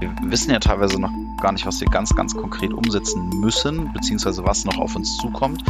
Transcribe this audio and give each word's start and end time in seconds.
Wir 0.00 0.12
wissen 0.22 0.50
ja 0.50 0.58
teilweise 0.58 0.98
noch 1.00 1.12
gar 1.40 1.52
nicht, 1.52 1.66
was 1.66 1.80
wir 1.80 1.88
ganz, 1.88 2.14
ganz 2.14 2.34
konkret 2.34 2.72
umsetzen 2.72 3.28
müssen, 3.28 3.92
beziehungsweise 3.92 4.44
was 4.44 4.64
noch 4.64 4.78
auf 4.78 4.96
uns 4.96 5.16
zukommt. 5.18 5.62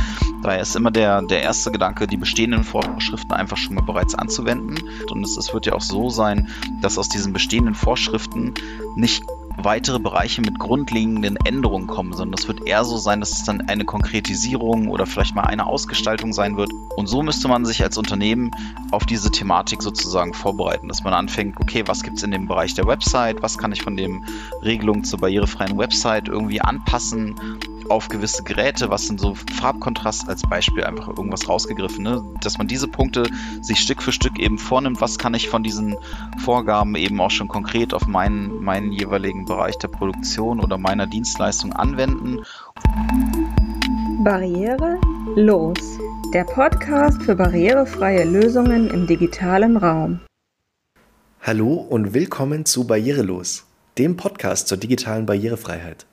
Daher 0.43 0.61
ist 0.61 0.77
immer 0.77 0.91
der, 0.91 1.23
der 1.23 1.43
erste 1.43 1.71
Gedanke, 1.71 2.07
die 2.07 2.17
bestehenden 2.17 2.65
Vorschriften 2.65 3.33
einfach 3.33 3.57
schon 3.57 3.75
mal 3.75 3.85
bereits 3.85 4.15
anzuwenden. 4.15 4.79
Und 5.11 5.25
es, 5.25 5.37
es 5.37 5.53
wird 5.53 5.67
ja 5.67 5.73
auch 5.73 5.81
so 5.81 6.11
sein, 6.11 6.49
dass 6.81 6.97
aus 6.97 7.09
diesen 7.09 7.33
bestehenden 7.33 7.75
Vorschriften 7.75 8.55
nicht 8.95 9.25
weitere 9.65 9.99
Bereiche 9.99 10.41
mit 10.41 10.59
grundlegenden 10.59 11.37
Änderungen 11.45 11.87
kommen, 11.87 12.13
sondern 12.13 12.39
es 12.39 12.49
wird 12.49 12.67
eher 12.67 12.85
so 12.85 12.97
sein, 12.97 13.21
dass 13.21 13.33
es 13.33 13.45
dann 13.45 13.63
eine 13.63 13.85
Konkretisierung 13.85 14.89
oder 14.89 15.07
vielleicht 15.07 15.35
mal 15.35 15.43
eine 15.43 15.67
Ausgestaltung 15.67 16.33
sein 16.33 16.57
wird. 16.57 16.71
Und 16.97 17.07
so 17.07 17.23
müsste 17.23 17.49
man 17.49 17.65
sich 17.65 17.83
als 17.83 17.97
Unternehmen 17.99 18.51
auf 18.91 19.07
diese 19.07 19.31
Thematik 19.31 19.83
sozusagen 19.83 20.35
vorbereiten, 20.35 20.89
dass 20.89 21.05
man 21.05 21.15
anfängt, 21.15 21.57
okay, 21.61 21.85
was 21.87 22.03
gibt 22.03 22.19
es 22.19 22.23
in 22.23 22.31
dem 22.31 22.47
Bereich 22.47 22.75
der 22.75 22.87
Website, 22.87 23.43
was 23.43 23.59
kann 23.59 23.73
ich 23.73 23.83
von 23.83 23.97
den 23.97 24.25
Regelungen 24.63 25.05
zur 25.05 25.21
barrierefreien 25.21 25.79
Website 25.79 26.29
irgendwie 26.29 26.61
anpassen, 26.61 27.35
auf 27.91 28.09
gewisse 28.09 28.45
Geräte, 28.45 28.89
was 28.89 29.07
sind 29.07 29.21
so 29.21 29.35
Farbkontrast 29.35 30.29
als 30.29 30.43
Beispiel 30.49 30.85
einfach 30.85 31.09
irgendwas 31.09 31.49
rausgegriffen, 31.49 32.05
ne? 32.05 32.23
dass 32.43 32.57
man 32.57 32.69
diese 32.69 32.87
Punkte 32.87 33.25
sich 33.61 33.81
Stück 33.81 34.03
für 34.03 34.13
Stück 34.13 34.39
eben 34.39 34.59
vornimmt, 34.59 35.01
was 35.01 35.19
kann 35.19 35.35
ich 35.35 35.49
von 35.49 35.63
diesen 35.63 35.97
Vorgaben 36.39 36.95
eben 36.95 37.21
auch 37.21 37.31
schon 37.31 37.49
konkret 37.49 37.93
auf 37.93 38.07
meinen, 38.07 38.63
meinen 38.63 38.93
jeweiligen 38.93 39.45
Bereich 39.45 39.77
der 39.79 39.89
Produktion 39.89 40.61
oder 40.61 40.79
meiner 40.79 41.07
Dienstleistung 41.07 41.73
anwenden. 41.73 42.39
Barriere 44.23 45.01
los. 45.35 45.99
Der 46.33 46.45
Podcast 46.45 47.23
für 47.23 47.35
barrierefreie 47.35 48.25
Lösungen 48.25 48.89
im 48.89 49.09
digitalen 49.09 49.77
Raum. 49.77 50.21
Hallo 51.43 51.75
und 51.75 52.15
willkommen 52.15 52.67
zu 52.67 52.87
Barrierelos, 52.87 53.65
dem 53.99 54.17
Podcast 54.17 54.69
zur 54.69 54.79
digitalen 54.79 55.27
Barrierefreiheit. 55.27 56.07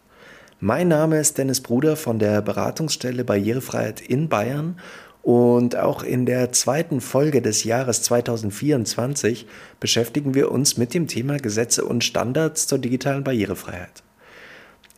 Mein 0.59 0.87
Name 0.87 1.19
ist 1.19 1.37
Dennis 1.37 1.61
Bruder 1.61 1.95
von 1.95 2.17
der 2.17 2.41
Beratungsstelle 2.41 3.23
Barrierefreiheit 3.23 4.01
in 4.01 4.27
Bayern 4.27 4.79
und 5.21 5.75
auch 5.75 6.01
in 6.01 6.25
der 6.25 6.51
zweiten 6.51 6.99
Folge 6.99 7.43
des 7.43 7.63
Jahres 7.63 8.01
2024 8.01 9.45
beschäftigen 9.79 10.33
wir 10.33 10.51
uns 10.51 10.75
mit 10.75 10.95
dem 10.95 11.07
Thema 11.07 11.37
Gesetze 11.37 11.85
und 11.85 12.03
Standards 12.03 12.65
zur 12.65 12.79
digitalen 12.79 13.23
Barrierefreiheit. 13.23 14.01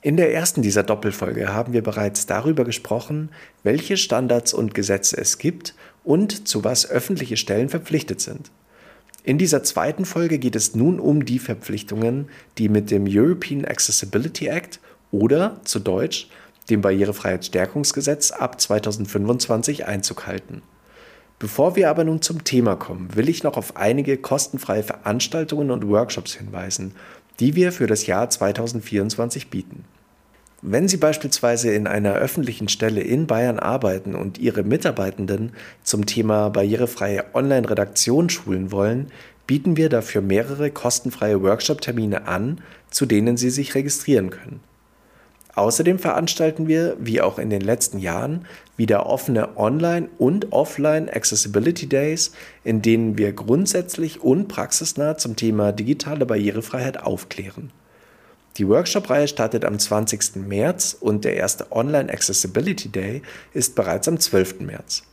In 0.01 0.15
der 0.15 0.33
ersten 0.33 0.61
dieser 0.61 0.83
Doppelfolge 0.83 1.53
haben 1.53 1.73
wir 1.73 1.83
bereits 1.83 2.25
darüber 2.25 2.63
gesprochen, 2.63 3.27
welche 3.61 3.97
Standards 3.97 4.53
und 4.53 4.73
Gesetze 4.73 5.17
es 5.17 5.39
gibt 5.39 5.75
und 6.05 6.47
zu 6.47 6.63
was 6.63 6.89
öffentliche 6.89 7.35
Stellen 7.35 7.67
verpflichtet 7.67 8.21
sind. 8.21 8.49
In 9.23 9.37
dieser 9.37 9.63
zweiten 9.63 10.05
Folge 10.05 10.39
geht 10.39 10.55
es 10.55 10.73
nun 10.73 11.01
um 11.01 11.25
die 11.25 11.39
Verpflichtungen, 11.39 12.29
die 12.57 12.69
mit 12.69 12.91
dem 12.91 13.05
European 13.05 13.65
Accessibility 13.65 14.47
Act 14.47 14.79
oder 15.11 15.59
zu 15.63 15.79
Deutsch 15.79 16.27
dem 16.69 16.81
Barrierefreiheitsstärkungsgesetz 16.81 18.31
ab 18.31 18.61
2025 18.61 19.87
Einzug 19.87 20.27
halten. 20.27 20.61
Bevor 21.39 21.75
wir 21.75 21.89
aber 21.89 22.03
nun 22.03 22.21
zum 22.21 22.43
Thema 22.43 22.75
kommen, 22.75 23.15
will 23.15 23.29
ich 23.29 23.43
noch 23.43 23.55
auf 23.55 23.77
einige 23.77 24.17
kostenfreie 24.17 24.83
Veranstaltungen 24.83 25.71
und 25.71 25.87
Workshops 25.87 26.33
hinweisen, 26.33 26.93
die 27.39 27.55
wir 27.55 27.71
für 27.71 27.87
das 27.87 28.05
Jahr 28.07 28.29
2024 28.29 29.49
bieten. 29.49 29.85
Wenn 30.61 30.89
Sie 30.89 30.97
beispielsweise 30.97 31.71
in 31.71 31.87
einer 31.87 32.15
öffentlichen 32.15 32.67
Stelle 32.67 32.99
in 32.99 33.27
Bayern 33.27 33.59
arbeiten 33.59 34.13
und 34.13 34.37
Ihre 34.37 34.63
Mitarbeitenden 34.63 35.53
zum 35.83 36.05
Thema 36.05 36.49
barrierefreie 36.49 37.33
Online-Redaktion 37.33 38.29
schulen 38.29 38.73
wollen, 38.73 39.07
bieten 39.47 39.77
wir 39.77 39.87
dafür 39.87 40.21
mehrere 40.21 40.69
kostenfreie 40.69 41.41
Workshop-Termine 41.41 42.27
an, 42.27 42.59
zu 42.89 43.05
denen 43.05 43.37
Sie 43.37 43.49
sich 43.49 43.73
registrieren 43.73 44.31
können. 44.31 44.59
Außerdem 45.59 45.99
veranstalten 45.99 46.69
wir, 46.69 46.95
wie 47.01 47.19
auch 47.19 47.37
in 47.37 47.49
den 47.49 47.59
letzten 47.59 47.99
Jahren, 47.99 48.45
wieder 48.77 49.07
offene 49.07 49.57
Online- 49.57 50.07
und 50.17 50.53
Offline 50.53 51.09
Accessibility 51.09 51.85
Days, 51.85 52.31
in 52.63 52.81
denen 52.81 53.17
wir 53.17 53.33
grundsätzlich 53.33 54.21
und 54.21 54.47
praxisnah 54.47 55.17
zum 55.17 55.35
Thema 55.35 55.73
digitale 55.73 56.25
Barrierefreiheit 56.25 57.03
aufklären. 57.03 57.71
Die 58.55 58.69
Workshop-Reihe 58.69 59.27
startet 59.27 59.65
am 59.65 59.77
20. 59.77 60.37
März 60.47 60.95
und 60.97 61.25
der 61.25 61.35
erste 61.35 61.69
Online 61.73 62.09
Accessibility 62.09 62.87
Day 62.87 63.21
ist 63.53 63.75
bereits 63.75 64.07
am 64.07 64.17
12. 64.17 64.61
März. 64.61 65.03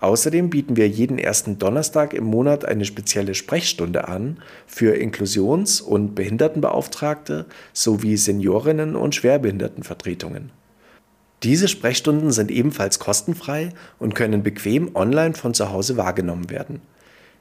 Außerdem 0.00 0.50
bieten 0.50 0.76
wir 0.76 0.88
jeden 0.88 1.18
ersten 1.18 1.58
Donnerstag 1.58 2.14
im 2.14 2.22
Monat 2.24 2.64
eine 2.64 2.84
spezielle 2.84 3.34
Sprechstunde 3.34 4.06
an 4.06 4.38
für 4.66 4.94
Inklusions- 4.94 5.80
und 5.80 6.14
Behindertenbeauftragte 6.14 7.46
sowie 7.72 8.16
Seniorinnen- 8.16 8.94
und 8.94 9.16
Schwerbehindertenvertretungen. 9.16 10.50
Diese 11.42 11.68
Sprechstunden 11.68 12.32
sind 12.32 12.50
ebenfalls 12.50 12.98
kostenfrei 12.98 13.70
und 13.98 14.14
können 14.14 14.42
bequem 14.42 14.94
online 14.94 15.34
von 15.34 15.54
zu 15.54 15.70
Hause 15.70 15.96
wahrgenommen 15.96 16.50
werden. 16.50 16.82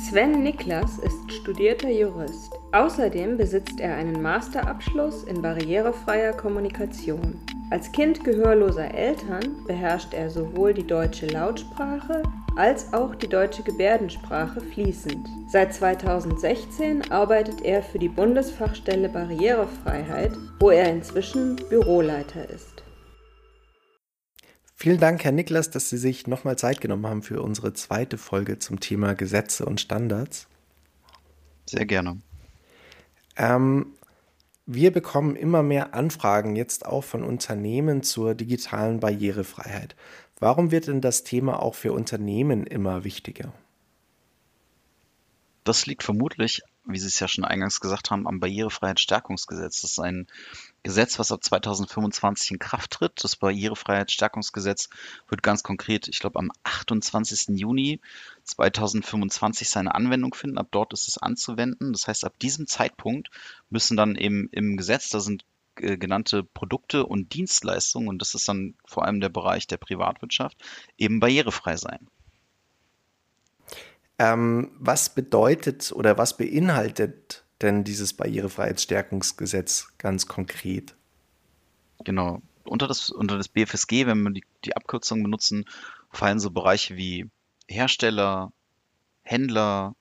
Sven 0.09 0.41
Niklas 0.41 0.99
ist 0.99 1.33
studierter 1.41 1.89
Jurist. 1.89 2.53
Außerdem 2.71 3.35
besitzt 3.35 3.81
er 3.81 3.95
einen 3.95 4.21
Masterabschluss 4.21 5.25
in 5.25 5.41
barrierefreier 5.41 6.31
Kommunikation. 6.31 7.41
Als 7.71 7.91
Kind 7.91 8.23
gehörloser 8.23 8.93
Eltern 8.93 9.65
beherrscht 9.65 10.13
er 10.13 10.29
sowohl 10.29 10.73
die 10.75 10.85
deutsche 10.85 11.25
Lautsprache 11.25 12.21
als 12.55 12.93
auch 12.93 13.15
die 13.15 13.27
deutsche 13.27 13.63
Gebärdensprache 13.63 14.61
fließend. 14.61 15.27
Seit 15.51 15.73
2016 15.73 17.11
arbeitet 17.11 17.61
er 17.63 17.81
für 17.81 17.97
die 17.97 18.07
Bundesfachstelle 18.07 19.09
Barrierefreiheit, 19.09 20.31
wo 20.59 20.69
er 20.69 20.91
inzwischen 20.91 21.55
Büroleiter 21.69 22.47
ist. 22.47 22.83
Vielen 24.75 24.99
Dank, 24.99 25.23
Herr 25.23 25.31
Niklas, 25.31 25.71
dass 25.71 25.89
Sie 25.89 25.97
sich 25.97 26.27
nochmal 26.27 26.57
Zeit 26.57 26.81
genommen 26.81 27.07
haben 27.07 27.23
für 27.23 27.41
unsere 27.41 27.73
zweite 27.73 28.19
Folge 28.19 28.59
zum 28.59 28.79
Thema 28.79 29.15
Gesetze 29.15 29.65
und 29.65 29.81
Standards. 29.81 30.47
Sehr 31.65 31.87
gerne. 31.87 32.21
Ähm, 33.37 33.95
wir 34.65 34.91
bekommen 34.91 35.35
immer 35.35 35.63
mehr 35.63 35.93
Anfragen 35.93 36.55
jetzt 36.55 36.85
auch 36.85 37.03
von 37.03 37.23
Unternehmen 37.23 38.03
zur 38.03 38.33
digitalen 38.33 38.99
Barrierefreiheit. 38.99 39.95
Warum 40.39 40.71
wird 40.71 40.87
denn 40.87 41.01
das 41.01 41.23
Thema 41.23 41.61
auch 41.61 41.75
für 41.75 41.93
Unternehmen 41.93 42.65
immer 42.65 43.03
wichtiger? 43.03 43.53
Das 45.63 45.85
liegt 45.85 46.03
vermutlich, 46.03 46.61
wie 46.85 46.99
Sie 46.99 47.07
es 47.07 47.19
ja 47.19 47.27
schon 47.27 47.45
eingangs 47.45 47.79
gesagt 47.79 48.11
haben, 48.11 48.27
am 48.27 48.39
Barrierefreiheitsstärkungsgesetz. 48.39 49.81
Das 49.81 49.91
ist 49.91 49.99
ein 49.99 50.27
Gesetz, 50.85 51.17
was 51.17 51.31
ab 51.31 51.43
2025 51.43 52.51
in 52.51 52.59
Kraft 52.59 52.91
tritt. 52.91 53.23
Das 53.23 53.35
Barrierefreiheitsstärkungsgesetz 53.37 54.89
wird 55.27 55.41
ganz 55.41 55.63
konkret, 55.63 56.07
ich 56.07 56.19
glaube, 56.19 56.37
am 56.37 56.51
28. 56.63 57.57
Juni 57.59 57.99
2025 58.43 59.67
seine 59.67 59.95
Anwendung 59.95 60.35
finden. 60.35 60.59
Ab 60.59 60.67
dort 60.69 60.93
ist 60.93 61.07
es 61.07 61.17
anzuwenden. 61.17 61.91
Das 61.91 62.07
heißt, 62.07 62.23
ab 62.23 62.37
diesem 62.37 62.67
Zeitpunkt 62.67 63.31
müssen 63.71 63.97
dann 63.97 64.15
eben 64.15 64.47
im 64.51 64.77
Gesetz, 64.77 65.09
da 65.09 65.19
sind 65.19 65.43
äh, 65.79 65.97
genannte 65.97 66.43
Produkte 66.43 67.07
und 67.07 67.33
Dienstleistungen, 67.33 68.07
und 68.07 68.21
das 68.21 68.35
ist 68.35 68.47
dann 68.47 68.75
vor 68.85 69.05
allem 69.05 69.19
der 69.21 69.29
Bereich 69.29 69.65
der 69.65 69.77
Privatwirtschaft, 69.77 70.63
eben 70.99 71.19
barrierefrei 71.19 71.77
sein. 71.77 72.07
Ähm, 74.19 74.69
was 74.77 75.15
bedeutet 75.15 75.91
oder 75.91 76.19
was 76.19 76.37
beinhaltet 76.37 77.44
denn 77.61 77.83
dieses 77.83 78.13
Barrierefreiheitsstärkungsgesetz 78.13 79.93
ganz 79.97 80.27
konkret? 80.27 80.95
Genau. 82.03 82.41
Unter 82.63 82.87
das, 82.87 83.09
unter 83.09 83.37
das 83.37 83.47
BFSG, 83.47 84.05
wenn 84.07 84.23
wir 84.23 84.31
die, 84.31 84.43
die 84.65 84.75
Abkürzung 84.75 85.23
benutzen, 85.23 85.65
fallen 86.11 86.39
so 86.39 86.51
Bereiche 86.51 86.97
wie 86.97 87.29
Hersteller, 87.67 88.51
Händler, 89.21 89.95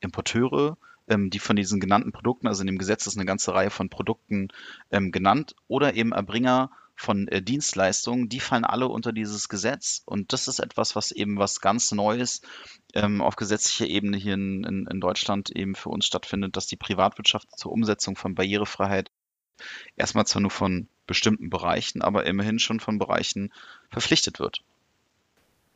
Importeure, 0.00 0.76
ähm, 1.08 1.30
die 1.30 1.38
von 1.38 1.56
diesen 1.56 1.80
genannten 1.80 2.12
Produkten, 2.12 2.46
also 2.46 2.62
in 2.62 2.66
dem 2.66 2.78
Gesetz 2.78 3.06
ist 3.06 3.16
eine 3.16 3.26
ganze 3.26 3.54
Reihe 3.54 3.70
von 3.70 3.88
Produkten 3.88 4.48
ähm, 4.90 5.12
genannt, 5.12 5.54
oder 5.68 5.94
eben 5.94 6.12
Erbringer 6.12 6.70
von 7.00 7.28
äh, 7.28 7.40
Dienstleistungen, 7.40 8.28
die 8.28 8.40
fallen 8.40 8.64
alle 8.64 8.86
unter 8.86 9.12
dieses 9.12 9.48
Gesetz. 9.48 10.02
Und 10.04 10.34
das 10.34 10.48
ist 10.48 10.58
etwas, 10.58 10.94
was 10.94 11.12
eben 11.12 11.38
was 11.38 11.62
ganz 11.62 11.92
Neues 11.92 12.42
ähm, 12.92 13.22
auf 13.22 13.36
gesetzlicher 13.36 13.86
Ebene 13.86 14.18
hier 14.18 14.34
in, 14.34 14.64
in, 14.64 14.86
in 14.86 15.00
Deutschland 15.00 15.48
eben 15.50 15.74
für 15.74 15.88
uns 15.88 16.04
stattfindet, 16.04 16.56
dass 16.56 16.66
die 16.66 16.76
Privatwirtschaft 16.76 17.48
zur 17.56 17.72
Umsetzung 17.72 18.16
von 18.16 18.34
Barrierefreiheit 18.34 19.10
erstmal 19.96 20.26
zwar 20.26 20.42
nur 20.42 20.50
von 20.50 20.88
bestimmten 21.06 21.48
Bereichen, 21.48 22.02
aber 22.02 22.26
immerhin 22.26 22.58
schon 22.58 22.80
von 22.80 22.98
Bereichen 22.98 23.50
verpflichtet 23.90 24.38
wird. 24.38 24.62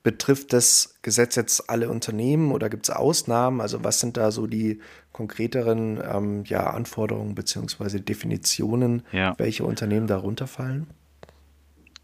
Betrifft 0.03 0.53
das 0.53 0.97
Gesetz 1.00 1.37
jetzt 1.37 1.71
alle 1.71 1.88
Unternehmen 1.88 2.53
oder 2.53 2.69
gibt 2.69 2.87
es 2.87 2.94
Ausnahmen? 2.94 3.62
Also 3.62 3.82
was 3.82 3.99
sind 3.99 4.19
da 4.19 4.31
so 4.31 4.47
die 4.47 4.82
konkreteren 5.12 6.03
ähm, 6.06 6.44
ja, 6.44 6.69
Anforderungen 6.69 7.35
bzw. 7.35 8.00
Definitionen, 8.00 9.05
ja. 9.11 9.32
welche 9.38 9.65
Unternehmen 9.65 10.06
darunter 10.06 10.47
fallen? 10.47 10.87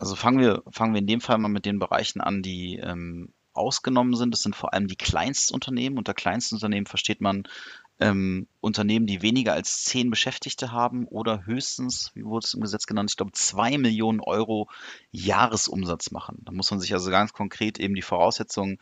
Also 0.00 0.16
fangen 0.16 0.40
wir, 0.40 0.62
fangen 0.72 0.94
wir 0.94 1.00
in 1.00 1.06
dem 1.06 1.20
Fall 1.20 1.36
mal 1.36 1.48
mit 1.48 1.66
den 1.66 1.78
Bereichen 1.78 2.22
an, 2.22 2.42
die 2.42 2.76
ähm, 2.76 3.34
ausgenommen 3.52 4.14
sind. 4.14 4.32
Das 4.32 4.40
sind 4.40 4.56
vor 4.56 4.72
allem 4.72 4.88
die 4.88 4.96
Kleinstunternehmen. 4.96 5.98
Unter 5.98 6.14
Kleinstunternehmen 6.14 6.86
versteht 6.86 7.20
man 7.20 7.44
ähm, 7.98 8.48
Unternehmen, 8.60 9.06
die 9.06 9.20
weniger 9.20 9.52
als 9.52 9.84
zehn 9.84 10.08
Beschäftigte 10.08 10.72
haben 10.72 11.06
oder 11.06 11.44
höchstens, 11.44 12.12
wie 12.14 12.24
wurde 12.24 12.46
es 12.46 12.54
im 12.54 12.62
Gesetz 12.62 12.86
genannt, 12.86 13.10
ich 13.10 13.18
glaube, 13.18 13.32
zwei 13.32 13.76
Millionen 13.76 14.20
Euro 14.20 14.70
Jahresumsatz 15.10 16.10
machen. 16.12 16.38
Da 16.46 16.52
muss 16.52 16.70
man 16.70 16.80
sich 16.80 16.94
also 16.94 17.10
ganz 17.10 17.34
konkret 17.34 17.78
eben 17.78 17.94
die 17.94 18.00
Voraussetzungen 18.00 18.78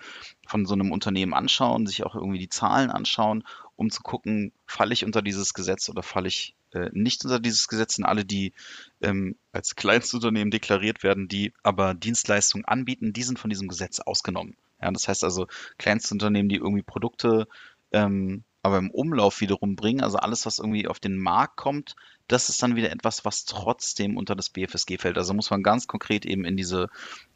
von 0.46 0.66
so 0.66 0.74
einem 0.74 0.92
Unternehmen 0.92 1.34
anschauen, 1.34 1.88
sich 1.88 2.06
auch 2.06 2.14
irgendwie 2.14 2.38
die 2.38 2.48
Zahlen 2.48 2.92
anschauen, 2.92 3.42
um 3.74 3.90
zu 3.90 4.02
gucken, 4.02 4.52
falle 4.66 4.92
ich 4.92 5.04
unter 5.04 5.20
dieses 5.20 5.52
Gesetz 5.52 5.88
oder 5.88 6.04
falle 6.04 6.28
ich 6.28 6.54
äh, 6.72 6.90
nicht 6.92 7.24
unter 7.24 7.40
dieses 7.40 7.68
Gesetz. 7.68 7.94
Sind 7.94 8.04
alle, 8.04 8.24
die 8.24 8.52
ähm, 9.00 9.36
als 9.52 9.76
Kleinstunternehmen 9.76 10.50
deklariert 10.50 11.02
werden, 11.02 11.28
die 11.28 11.52
aber 11.62 11.94
Dienstleistungen 11.94 12.64
anbieten, 12.64 13.12
die 13.12 13.22
sind 13.22 13.38
von 13.38 13.50
diesem 13.50 13.68
Gesetz 13.68 14.00
ausgenommen. 14.00 14.56
Ja, 14.80 14.90
das 14.90 15.08
heißt 15.08 15.24
also 15.24 15.46
Kleinstunternehmen, 15.78 16.48
die 16.48 16.56
irgendwie 16.56 16.82
Produkte 16.82 17.48
ähm, 17.92 18.44
aber 18.62 18.78
im 18.78 18.90
Umlauf 18.90 19.40
wiederum 19.40 19.76
bringen, 19.76 20.02
also 20.02 20.18
alles, 20.18 20.44
was 20.44 20.58
irgendwie 20.58 20.88
auf 20.88 20.98
den 20.98 21.16
Markt 21.18 21.56
kommt, 21.56 21.94
das 22.26 22.48
ist 22.48 22.62
dann 22.62 22.76
wieder 22.76 22.90
etwas, 22.90 23.24
was 23.24 23.44
trotzdem 23.44 24.16
unter 24.16 24.34
das 24.34 24.50
BFSG 24.50 24.98
fällt. 24.98 25.16
Also 25.16 25.32
muss 25.32 25.50
man 25.50 25.62
ganz 25.62 25.86
konkret 25.86 26.26
eben 26.26 26.44
in 26.44 26.56
diese, 26.56 26.88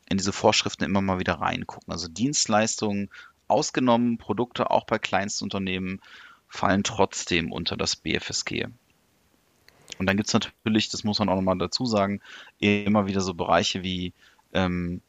in 0.09 0.19
diese 0.19 0.33
Vorschriften 0.33 0.85
immer 0.85 1.01
mal 1.01 1.21
wieder 1.21 1.35
reingucken. 1.35 1.93
Also 1.93 2.09
Dienstleistungen 2.09 3.09
ausgenommen, 3.49 4.19
Produkte 4.19 4.71
auch 4.71 4.85
bei 4.85 4.99
Kleinstunternehmen 4.99 6.01
fallen 6.49 6.85
trotzdem 6.85 7.51
unter 7.51 7.77
das 7.77 7.97
BFSG. 7.97 8.67
Und 10.03 10.07
dann 10.07 10.17
gibt 10.17 10.27
es 10.27 10.35
natürlich, 10.35 10.89
das 10.89 11.05
muss 11.05 11.21
man 11.21 11.29
auch 11.29 11.37
nochmal 11.37 11.59
dazu 11.59 11.87
sagen, 11.87 12.21
immer 12.59 13.07
wieder 13.07 13.21
so 13.21 13.35
Bereiche 13.35 13.85
wie 13.85 14.13
ähm, 14.53 15.01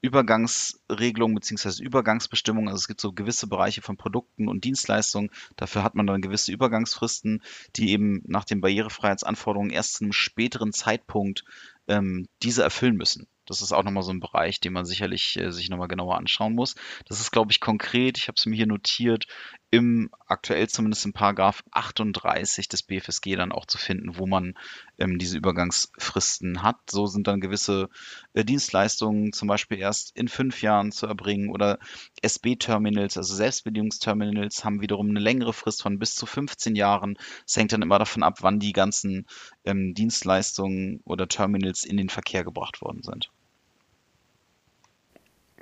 Übergangsregelungen 0.00 1.36
bzw. 1.36 1.80
Übergangsbestimmungen. 1.80 2.68
Also 2.68 2.80
es 2.80 2.88
gibt 2.88 3.00
so 3.00 3.12
gewisse 3.12 3.46
Bereiche 3.46 3.82
von 3.82 3.96
Produkten 3.96 4.48
und 4.48 4.64
Dienstleistungen. 4.64 5.30
Dafür 5.54 5.84
hat 5.84 5.94
man 5.94 6.08
dann 6.08 6.22
gewisse 6.22 6.50
Übergangsfristen, 6.50 7.40
die 7.76 7.90
eben 7.90 8.20
nach 8.26 8.44
den 8.44 8.60
Barrierefreiheitsanforderungen 8.60 9.70
erst 9.70 9.94
zu 9.94 10.04
einem 10.04 10.12
späteren 10.12 10.72
Zeitpunkt 10.72 11.44
ähm, 11.86 12.26
diese 12.42 12.64
erfüllen 12.64 12.96
müssen. 12.96 13.28
Das 13.46 13.62
ist 13.62 13.72
auch 13.72 13.84
nochmal 13.84 14.02
so 14.02 14.12
ein 14.12 14.20
Bereich, 14.20 14.60
den 14.60 14.72
man 14.72 14.84
sicherlich 14.84 15.38
äh, 15.38 15.50
sich 15.52 15.70
nochmal 15.70 15.88
genauer 15.88 16.16
anschauen 16.16 16.54
muss. 16.54 16.74
Das 17.06 17.20
ist, 17.20 17.32
glaube 17.32 17.52
ich, 17.52 17.60
konkret, 17.60 18.18
ich 18.18 18.28
habe 18.28 18.36
es 18.36 18.46
mir 18.46 18.56
hier 18.56 18.66
notiert, 18.66 19.26
im 19.70 20.10
aktuell 20.26 20.68
zumindest 20.68 21.04
im 21.06 21.12
Paragraph 21.12 21.62
38 21.72 22.68
des 22.68 22.82
BFSG 22.82 23.36
dann 23.36 23.52
auch 23.52 23.66
zu 23.66 23.78
finden, 23.78 24.16
wo 24.16 24.26
man 24.26 24.54
ähm, 24.98 25.18
diese 25.18 25.36
Übergangsfristen 25.36 26.62
hat. 26.62 26.76
So 26.90 27.06
sind 27.06 27.26
dann 27.26 27.40
gewisse 27.40 27.88
äh, 28.32 28.44
Dienstleistungen 28.44 29.32
zum 29.32 29.48
Beispiel 29.48 29.78
erst 29.78 30.16
in 30.16 30.28
fünf 30.28 30.62
Jahren 30.62 30.92
zu 30.92 31.06
erbringen 31.06 31.50
oder 31.50 31.78
SB-Terminals, 32.22 33.16
also 33.16 33.34
Selbstbedienungsterminals, 33.34 34.64
haben 34.64 34.80
wiederum 34.80 35.10
eine 35.10 35.20
längere 35.20 35.52
Frist 35.52 35.82
von 35.82 35.98
bis 35.98 36.14
zu 36.14 36.26
15 36.26 36.76
Jahren. 36.76 37.18
Es 37.46 37.56
hängt 37.56 37.72
dann 37.72 37.82
immer 37.82 37.98
davon 37.98 38.22
ab, 38.22 38.38
wann 38.42 38.60
die 38.60 38.72
ganzen 38.72 39.26
ähm, 39.64 39.94
Dienstleistungen 39.94 41.00
oder 41.04 41.28
Terminals 41.28 41.84
in 41.84 41.96
den 41.96 42.08
Verkehr 42.08 42.44
gebracht 42.44 42.80
worden 42.80 43.02
sind. 43.02 43.30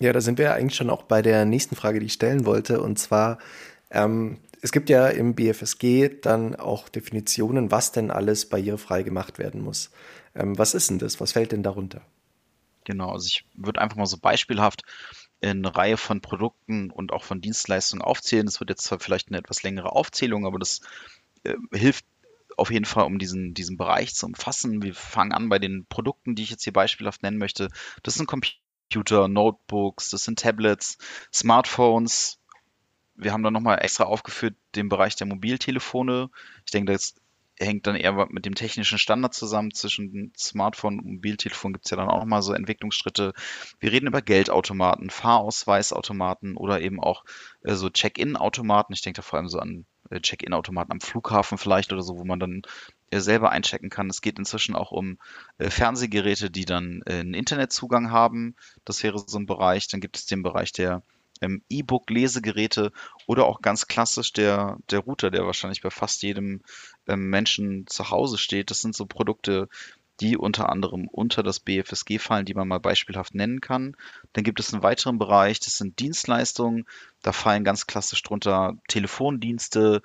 Ja, 0.04 0.12
da 0.12 0.20
sind 0.20 0.36
wir 0.36 0.44
ja 0.46 0.54
eigentlich 0.54 0.76
schon 0.76 0.90
auch 0.90 1.04
bei 1.04 1.22
der 1.22 1.46
nächsten 1.46 1.76
Frage, 1.76 1.98
die 1.98 2.06
ich 2.06 2.12
stellen 2.12 2.44
wollte. 2.44 2.82
Und 2.82 2.98
zwar, 2.98 3.38
ähm, 3.90 4.38
es 4.60 4.70
gibt 4.70 4.90
ja 4.90 5.08
im 5.08 5.34
BFSG 5.34 6.10
dann 6.20 6.54
auch 6.56 6.90
Definitionen, 6.90 7.70
was 7.70 7.90
denn 7.92 8.10
alles 8.10 8.46
barrierefrei 8.50 9.02
gemacht 9.02 9.38
werden 9.38 9.62
muss. 9.62 9.90
Ähm, 10.34 10.58
was 10.58 10.74
ist 10.74 10.90
denn 10.90 10.98
das? 10.98 11.20
Was 11.20 11.32
fällt 11.32 11.52
denn 11.52 11.62
darunter? 11.62 12.02
Genau, 12.84 13.12
also 13.12 13.26
ich 13.28 13.46
würde 13.54 13.80
einfach 13.80 13.96
mal 13.96 14.06
so 14.06 14.18
beispielhaft 14.18 14.82
eine 15.42 15.74
Reihe 15.74 15.96
von 15.96 16.20
Produkten 16.20 16.90
und 16.90 17.12
auch 17.12 17.24
von 17.24 17.40
Dienstleistungen 17.40 18.02
aufzählen. 18.02 18.44
Das 18.46 18.60
wird 18.60 18.70
jetzt 18.70 18.84
zwar 18.84 19.00
vielleicht 19.00 19.28
eine 19.28 19.38
etwas 19.38 19.62
längere 19.62 19.92
Aufzählung, 19.92 20.46
aber 20.46 20.58
das 20.58 20.80
äh, 21.44 21.54
hilft 21.72 22.04
auf 22.58 22.70
jeden 22.70 22.84
Fall, 22.84 23.04
um 23.06 23.18
diesen, 23.18 23.54
diesen 23.54 23.78
Bereich 23.78 24.14
zu 24.14 24.26
umfassen. 24.26 24.82
Wir 24.82 24.94
fangen 24.94 25.32
an 25.32 25.48
bei 25.48 25.58
den 25.58 25.86
Produkten, 25.86 26.34
die 26.34 26.42
ich 26.42 26.50
jetzt 26.50 26.64
hier 26.64 26.74
beispielhaft 26.74 27.22
nennen 27.22 27.38
möchte. 27.38 27.68
Das 28.02 28.14
sind 28.14 28.26
Computer, 28.26 28.56
Notebooks, 29.02 30.10
das 30.10 30.24
sind 30.24 30.38
Tablets, 30.38 30.98
Smartphones. 31.32 32.38
Wir 33.16 33.32
haben 33.32 33.42
dann 33.42 33.52
nochmal 33.52 33.78
extra 33.82 34.04
aufgeführt 34.04 34.56
den 34.74 34.88
Bereich 34.88 35.16
der 35.16 35.26
Mobiltelefone. 35.26 36.30
Ich 36.64 36.72
denke, 36.72 36.92
das 36.92 37.14
hängt 37.58 37.86
dann 37.86 37.96
eher 37.96 38.26
mit 38.30 38.44
dem 38.46 38.54
technischen 38.54 38.98
Standard 38.98 39.34
zusammen. 39.34 39.72
Zwischen 39.72 40.32
Smartphone 40.36 40.98
und 40.98 41.06
Mobiltelefon 41.06 41.72
gibt 41.72 41.86
es 41.86 41.90
ja 41.90 41.96
dann 41.96 42.08
auch 42.08 42.20
nochmal 42.20 42.42
so 42.42 42.52
Entwicklungsschritte. 42.52 43.32
Wir 43.78 43.92
reden 43.92 44.08
über 44.08 44.22
Geldautomaten, 44.22 45.10
Fahrausweisautomaten 45.10 46.56
oder 46.56 46.80
eben 46.80 47.00
auch 47.00 47.24
äh, 47.62 47.74
so 47.74 47.90
Check-in-Automaten. 47.90 48.92
Ich 48.92 49.02
denke 49.02 49.18
da 49.18 49.22
vor 49.22 49.38
allem 49.38 49.48
so 49.48 49.58
an 49.58 49.86
äh, 50.10 50.20
Check-in-Automaten 50.20 50.92
am 50.92 51.00
Flughafen 51.00 51.58
vielleicht 51.58 51.92
oder 51.92 52.02
so, 52.02 52.18
wo 52.18 52.24
man 52.24 52.40
dann 52.40 52.62
selber 53.12 53.50
einchecken 53.50 53.90
kann. 53.90 54.10
Es 54.10 54.20
geht 54.20 54.38
inzwischen 54.38 54.74
auch 54.74 54.90
um 54.90 55.18
äh, 55.58 55.70
Fernsehgeräte, 55.70 56.50
die 56.50 56.64
dann 56.64 57.02
äh, 57.06 57.20
einen 57.20 57.34
Internetzugang 57.34 58.10
haben. 58.10 58.56
Das 58.84 59.02
wäre 59.02 59.18
so 59.18 59.38
ein 59.38 59.46
Bereich. 59.46 59.88
Dann 59.88 60.00
gibt 60.00 60.16
es 60.16 60.26
den 60.26 60.42
Bereich 60.42 60.72
der 60.72 61.02
ähm, 61.40 61.62
E-Book-Lesegeräte 61.68 62.92
oder 63.26 63.46
auch 63.46 63.60
ganz 63.60 63.86
klassisch 63.86 64.32
der, 64.32 64.78
der 64.90 65.00
Router, 65.00 65.30
der 65.30 65.46
wahrscheinlich 65.46 65.82
bei 65.82 65.90
fast 65.90 66.22
jedem 66.22 66.62
ähm, 67.06 67.30
Menschen 67.30 67.86
zu 67.86 68.10
Hause 68.10 68.38
steht. 68.38 68.70
Das 68.70 68.80
sind 68.80 68.94
so 68.94 69.06
Produkte, 69.06 69.68
die 70.20 70.36
unter 70.36 70.68
anderem 70.70 71.08
unter 71.08 71.42
das 71.42 71.60
BFSG 71.60 72.18
fallen, 72.18 72.46
die 72.46 72.54
man 72.54 72.68
mal 72.68 72.78
beispielhaft 72.78 73.34
nennen 73.34 73.60
kann. 73.60 73.96
Dann 74.32 74.44
gibt 74.44 74.60
es 74.60 74.72
einen 74.72 74.82
weiteren 74.82 75.18
Bereich, 75.18 75.58
das 75.60 75.76
sind 75.76 75.98
Dienstleistungen. 75.98 76.86
Da 77.22 77.32
fallen 77.32 77.64
ganz 77.64 77.86
klassisch 77.86 78.22
drunter 78.22 78.74
Telefondienste, 78.88 80.02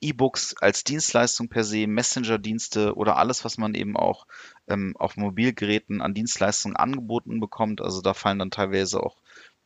E-Books 0.00 0.56
als 0.60 0.84
Dienstleistung 0.84 1.48
per 1.48 1.64
se, 1.64 1.86
Messenger-Dienste 1.86 2.94
oder 2.94 3.16
alles, 3.16 3.44
was 3.44 3.58
man 3.58 3.74
eben 3.74 3.96
auch 3.96 4.26
ähm, 4.68 4.94
auf 4.98 5.16
Mobilgeräten 5.16 6.00
an 6.00 6.14
Dienstleistungen 6.14 6.76
angeboten 6.76 7.40
bekommt. 7.40 7.80
Also 7.80 8.00
da 8.00 8.14
fallen 8.14 8.38
dann 8.38 8.50
teilweise 8.50 9.02
auch 9.02 9.16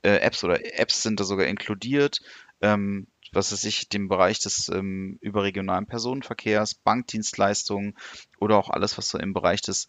äh, 0.03 0.17
Apps 0.17 0.43
oder 0.45 0.79
Apps 0.79 1.03
sind 1.03 1.21
da 1.21 1.25
sogar 1.25 1.47
inkludiert. 1.47 2.21
Ähm, 2.61 3.07
was 3.33 3.51
weiß 3.51 3.65
ich, 3.65 3.89
dem 3.89 4.09
Bereich 4.09 4.41
des 4.41 4.69
ähm, 4.69 5.19
überregionalen 5.21 5.87
Personenverkehrs, 5.87 6.75
Bankdienstleistungen 6.75 7.97
oder 8.39 8.59
auch 8.59 8.69
alles, 8.69 8.99
was 8.99 9.09
so 9.09 9.19
im 9.19 9.33
Bereich 9.33 9.63
des 9.63 9.89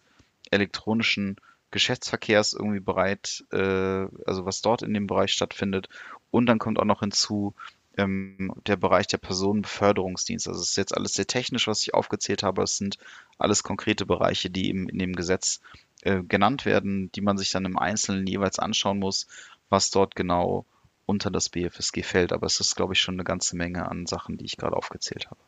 elektronischen 0.50 1.36
Geschäftsverkehrs 1.70 2.54
irgendwie 2.54 2.80
bereit, 2.80 3.44
äh, 3.52 4.06
also 4.26 4.46
was 4.46 4.62
dort 4.62 4.82
in 4.82 4.94
dem 4.94 5.06
Bereich 5.06 5.32
stattfindet. 5.32 5.88
Und 6.30 6.46
dann 6.46 6.58
kommt 6.58 6.78
auch 6.78 6.84
noch 6.84 7.00
hinzu 7.00 7.54
ähm, 7.96 8.52
der 8.66 8.76
Bereich 8.76 9.06
der 9.06 9.18
Personenbeförderungsdienste. 9.18 10.50
Also 10.50 10.62
es 10.62 10.70
ist 10.70 10.76
jetzt 10.76 10.96
alles 10.96 11.14
sehr 11.14 11.26
technisch, 11.26 11.66
was 11.66 11.82
ich 11.82 11.94
aufgezählt 11.94 12.42
habe. 12.42 12.62
Es 12.62 12.76
sind 12.76 12.98
alles 13.38 13.62
konkrete 13.62 14.06
Bereiche, 14.06 14.50
die 14.50 14.68
eben 14.68 14.88
in 14.88 14.98
dem 14.98 15.14
Gesetz 15.14 15.60
äh, 16.02 16.22
genannt 16.22 16.64
werden, 16.64 17.10
die 17.12 17.20
man 17.20 17.38
sich 17.38 17.50
dann 17.50 17.64
im 17.64 17.78
Einzelnen 17.78 18.26
jeweils 18.26 18.58
anschauen 18.58 18.98
muss, 18.98 19.26
was 19.68 19.90
dort 19.90 20.14
genau 20.14 20.66
unter 21.06 21.30
das 21.30 21.48
BFSG 21.48 22.02
fällt. 22.02 22.32
Aber 22.32 22.46
es 22.46 22.60
ist, 22.60 22.76
glaube 22.76 22.94
ich, 22.94 23.00
schon 23.00 23.14
eine 23.14 23.24
ganze 23.24 23.56
Menge 23.56 23.88
an 23.88 24.06
Sachen, 24.06 24.36
die 24.36 24.44
ich 24.44 24.56
gerade 24.56 24.76
aufgezählt 24.76 25.26
habe. 25.26 25.40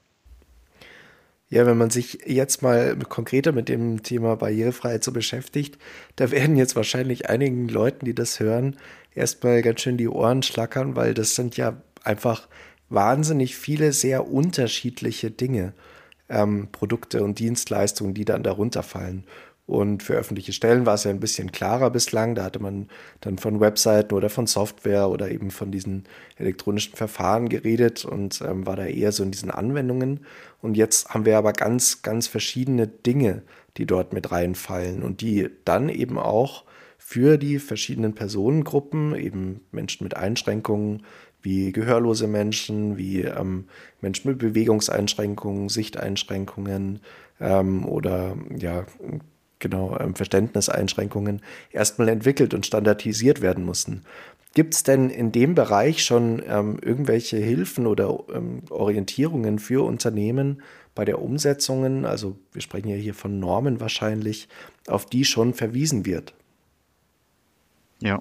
Ja, 1.49 1.65
wenn 1.65 1.79
man 1.79 1.91
sich 1.91 2.19
jetzt 2.27 2.63
mal 2.63 2.97
konkreter 3.09 3.53
mit 3.53 3.69
dem 3.69 4.03
Thema 4.03 4.35
Barrierefreiheit 4.35 5.05
so 5.05 5.13
beschäftigt, 5.13 5.79
da 6.17 6.33
werden 6.33 6.57
jetzt 6.57 6.75
wahrscheinlich 6.75 7.29
einigen 7.31 7.69
Leuten, 7.69 8.05
die 8.05 8.17
das 8.17 8.41
hören, 8.41 8.77
erstmal 9.15 9.63
ganz 9.63 9.81
schön 9.81 9.97
die 9.97 10.09
Ohren 10.09 10.43
schlackern, 10.43 10.97
weil 10.97 11.15
das 11.15 11.37
sind 11.37 11.57
ja 11.57 11.81
einfach 12.07 12.49
wahnsinnig 12.89 13.57
viele 13.57 13.93
sehr 13.93 14.29
unterschiedliche 14.29 15.31
Dinge, 15.31 15.73
ähm, 16.29 16.69
Produkte 16.73 17.23
und 17.23 17.39
Dienstleistungen, 17.39 18.15
die 18.15 18.25
dann 18.25 18.43
darunter 18.43 18.83
fallen. 18.83 19.25
Und 19.67 20.05
für 20.05 20.15
öffentliche 20.15 20.53
Stellen 20.53 20.87
war 20.87 20.95
es 20.95 21.03
ja 21.05 21.11
ein 21.11 21.19
bisschen 21.19 21.51
klarer 21.51 21.91
bislang. 21.91 22.37
Da 22.37 22.45
hatte 22.45 22.61
man 22.61 22.89
dann 23.21 23.37
von 23.37 23.59
Webseiten 23.59 24.15
oder 24.15 24.31
von 24.31 24.47
Software 24.47 25.09
oder 25.09 25.29
eben 25.33 25.51
von 25.51 25.73
diesen 25.73 26.05
elektronischen 26.37 26.95
Verfahren 26.95 27.49
geredet 27.49 28.05
und 28.05 28.41
ähm, 28.43 28.65
war 28.65 28.77
da 28.77 28.87
eher 28.87 29.11
so 29.11 29.25
in 29.25 29.33
diesen 29.33 29.51
Anwendungen. 29.51 30.21
Und 30.63 30.77
jetzt 30.77 31.09
haben 31.11 31.25
wir 31.25 31.37
aber 31.37 31.53
ganz, 31.53 32.03
ganz 32.03 32.29
verschiedene 32.29 32.87
Dinge, 32.87 33.43
die 33.77 33.87
dort 33.87 34.13
mit 34.13 34.31
reinfallen 34.31 35.03
und 35.03 35.21
die 35.21 35.51
dann 35.65 35.89
eben 35.89 36.17
auch 36.17 36.65
für 36.97 37.37
die 37.37 37.59
verschiedenen 37.59 38.15
Personengruppen, 38.15 39.15
eben 39.17 39.61
Menschen 39.71 40.05
mit 40.05 40.17
Einschränkungen, 40.17 41.03
wie 41.47 41.71
gehörlose 41.71 42.27
Menschen, 42.27 42.97
wie 42.97 43.21
ähm, 43.23 43.67
Menschen 44.01 44.29
mit 44.31 44.39
Bewegungseinschränkungen, 44.41 45.69
Sichteinschränkungen 45.69 46.99
ähm, 47.41 47.87
oder 47.87 48.37
ja, 48.59 48.85
genau, 49.61 49.97
ähm, 50.01 50.17
Verständniseinschränkungen 50.17 51.43
erstmal 51.71 52.09
entwickelt 52.09 52.53
und 52.53 52.67
standardisiert 52.67 53.43
werden 53.43 53.65
mussten. 53.65 54.03
Gibt 54.55 54.75
es 54.75 54.83
denn 54.83 55.09
in 55.09 55.31
dem 55.31 55.55
Bereich 55.55 56.03
schon 56.05 56.43
ähm, 56.49 56.79
irgendwelche 56.83 57.37
Hilfen 57.37 57.87
oder 57.87 58.25
ähm, 58.35 58.63
Orientierungen 58.71 59.61
für 59.61 59.85
Unternehmen 59.87 60.63
bei 60.97 61.05
der 61.05 61.23
Umsetzung? 61.23 62.07
Also 62.07 62.37
wir 62.55 62.61
sprechen 62.61 62.89
ja 62.89 62.97
hier 62.97 63.15
von 63.15 63.39
Normen 63.39 63.79
wahrscheinlich, 63.79 64.49
auf 64.89 65.07
die 65.07 65.25
schon 65.25 65.55
verwiesen 65.55 66.07
wird. 66.07 66.35
Ja, 68.01 68.21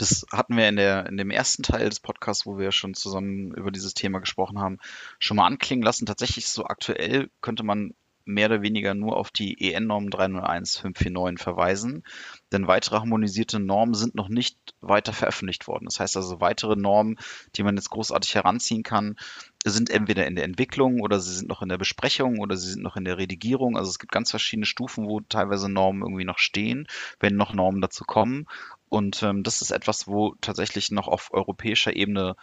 das 0.00 0.24
hatten 0.32 0.56
wir 0.56 0.68
in, 0.68 0.76
der, 0.76 1.06
in 1.06 1.18
dem 1.18 1.30
ersten 1.30 1.62
Teil 1.62 1.88
des 1.88 2.00
Podcasts, 2.00 2.46
wo 2.46 2.56
wir 2.56 2.72
schon 2.72 2.94
zusammen 2.94 3.52
über 3.52 3.70
dieses 3.70 3.92
Thema 3.92 4.20
gesprochen 4.20 4.58
haben, 4.58 4.78
schon 5.18 5.36
mal 5.36 5.46
anklingen 5.46 5.84
lassen. 5.84 6.06
Tatsächlich 6.06 6.48
so 6.48 6.64
aktuell 6.64 7.28
könnte 7.42 7.64
man 7.64 7.94
mehr 8.24 8.46
oder 8.46 8.62
weniger 8.62 8.94
nur 8.94 9.16
auf 9.16 9.30
die 9.30 9.60
EN-Norm 9.60 10.10
301549 10.10 11.42
verweisen, 11.42 12.04
denn 12.52 12.66
weitere 12.66 12.96
harmonisierte 12.96 13.58
Normen 13.58 13.94
sind 13.94 14.14
noch 14.14 14.28
nicht 14.28 14.56
weiter 14.80 15.12
veröffentlicht 15.12 15.66
worden. 15.66 15.86
Das 15.86 16.00
heißt 16.00 16.16
also, 16.16 16.40
weitere 16.40 16.76
Normen, 16.76 17.18
die 17.56 17.62
man 17.62 17.76
jetzt 17.76 17.90
großartig 17.90 18.34
heranziehen 18.34 18.82
kann, 18.82 19.16
sind 19.64 19.90
entweder 19.90 20.26
in 20.26 20.36
der 20.36 20.44
Entwicklung 20.44 21.00
oder 21.00 21.20
sie 21.20 21.34
sind 21.34 21.48
noch 21.48 21.60
in 21.60 21.68
der 21.68 21.78
Besprechung 21.78 22.38
oder 22.38 22.56
sie 22.56 22.70
sind 22.70 22.82
noch 22.82 22.96
in 22.96 23.04
der 23.04 23.18
Redigierung. 23.18 23.76
Also 23.76 23.90
es 23.90 23.98
gibt 23.98 24.12
ganz 24.12 24.30
verschiedene 24.30 24.66
Stufen, 24.66 25.06
wo 25.06 25.20
teilweise 25.20 25.68
Normen 25.68 26.02
irgendwie 26.02 26.24
noch 26.24 26.38
stehen, 26.38 26.86
wenn 27.18 27.36
noch 27.36 27.52
Normen 27.52 27.82
dazu 27.82 28.04
kommen. 28.04 28.46
Und 28.90 29.22
ähm, 29.22 29.42
das 29.42 29.62
ist 29.62 29.70
etwas, 29.70 30.06
wo 30.06 30.34
tatsächlich 30.42 30.90
noch 30.90 31.08
auf 31.08 31.32
europäischer 31.32 31.96
Ebene 31.96 32.36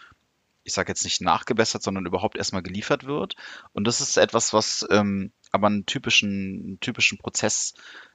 ich 0.67 0.73
sage 0.73 0.89
jetzt 0.89 1.05
nicht 1.05 1.21
nachgebessert, 1.21 1.81
sondern 1.81 2.05
überhaupt 2.05 2.35
erstmal 2.35 2.61
geliefert 2.61 3.05
wird. 3.05 3.35
Und 3.71 3.87
das 3.87 4.01
ist 4.01 4.17
etwas, 4.17 4.51
was 4.51 4.85
ähm, 4.91 5.31
aber 5.51 5.67
einen 5.67 5.85
typischen, 5.85 6.61
einen 6.65 6.79
typischen 6.81 7.17
Prozess 7.17 7.73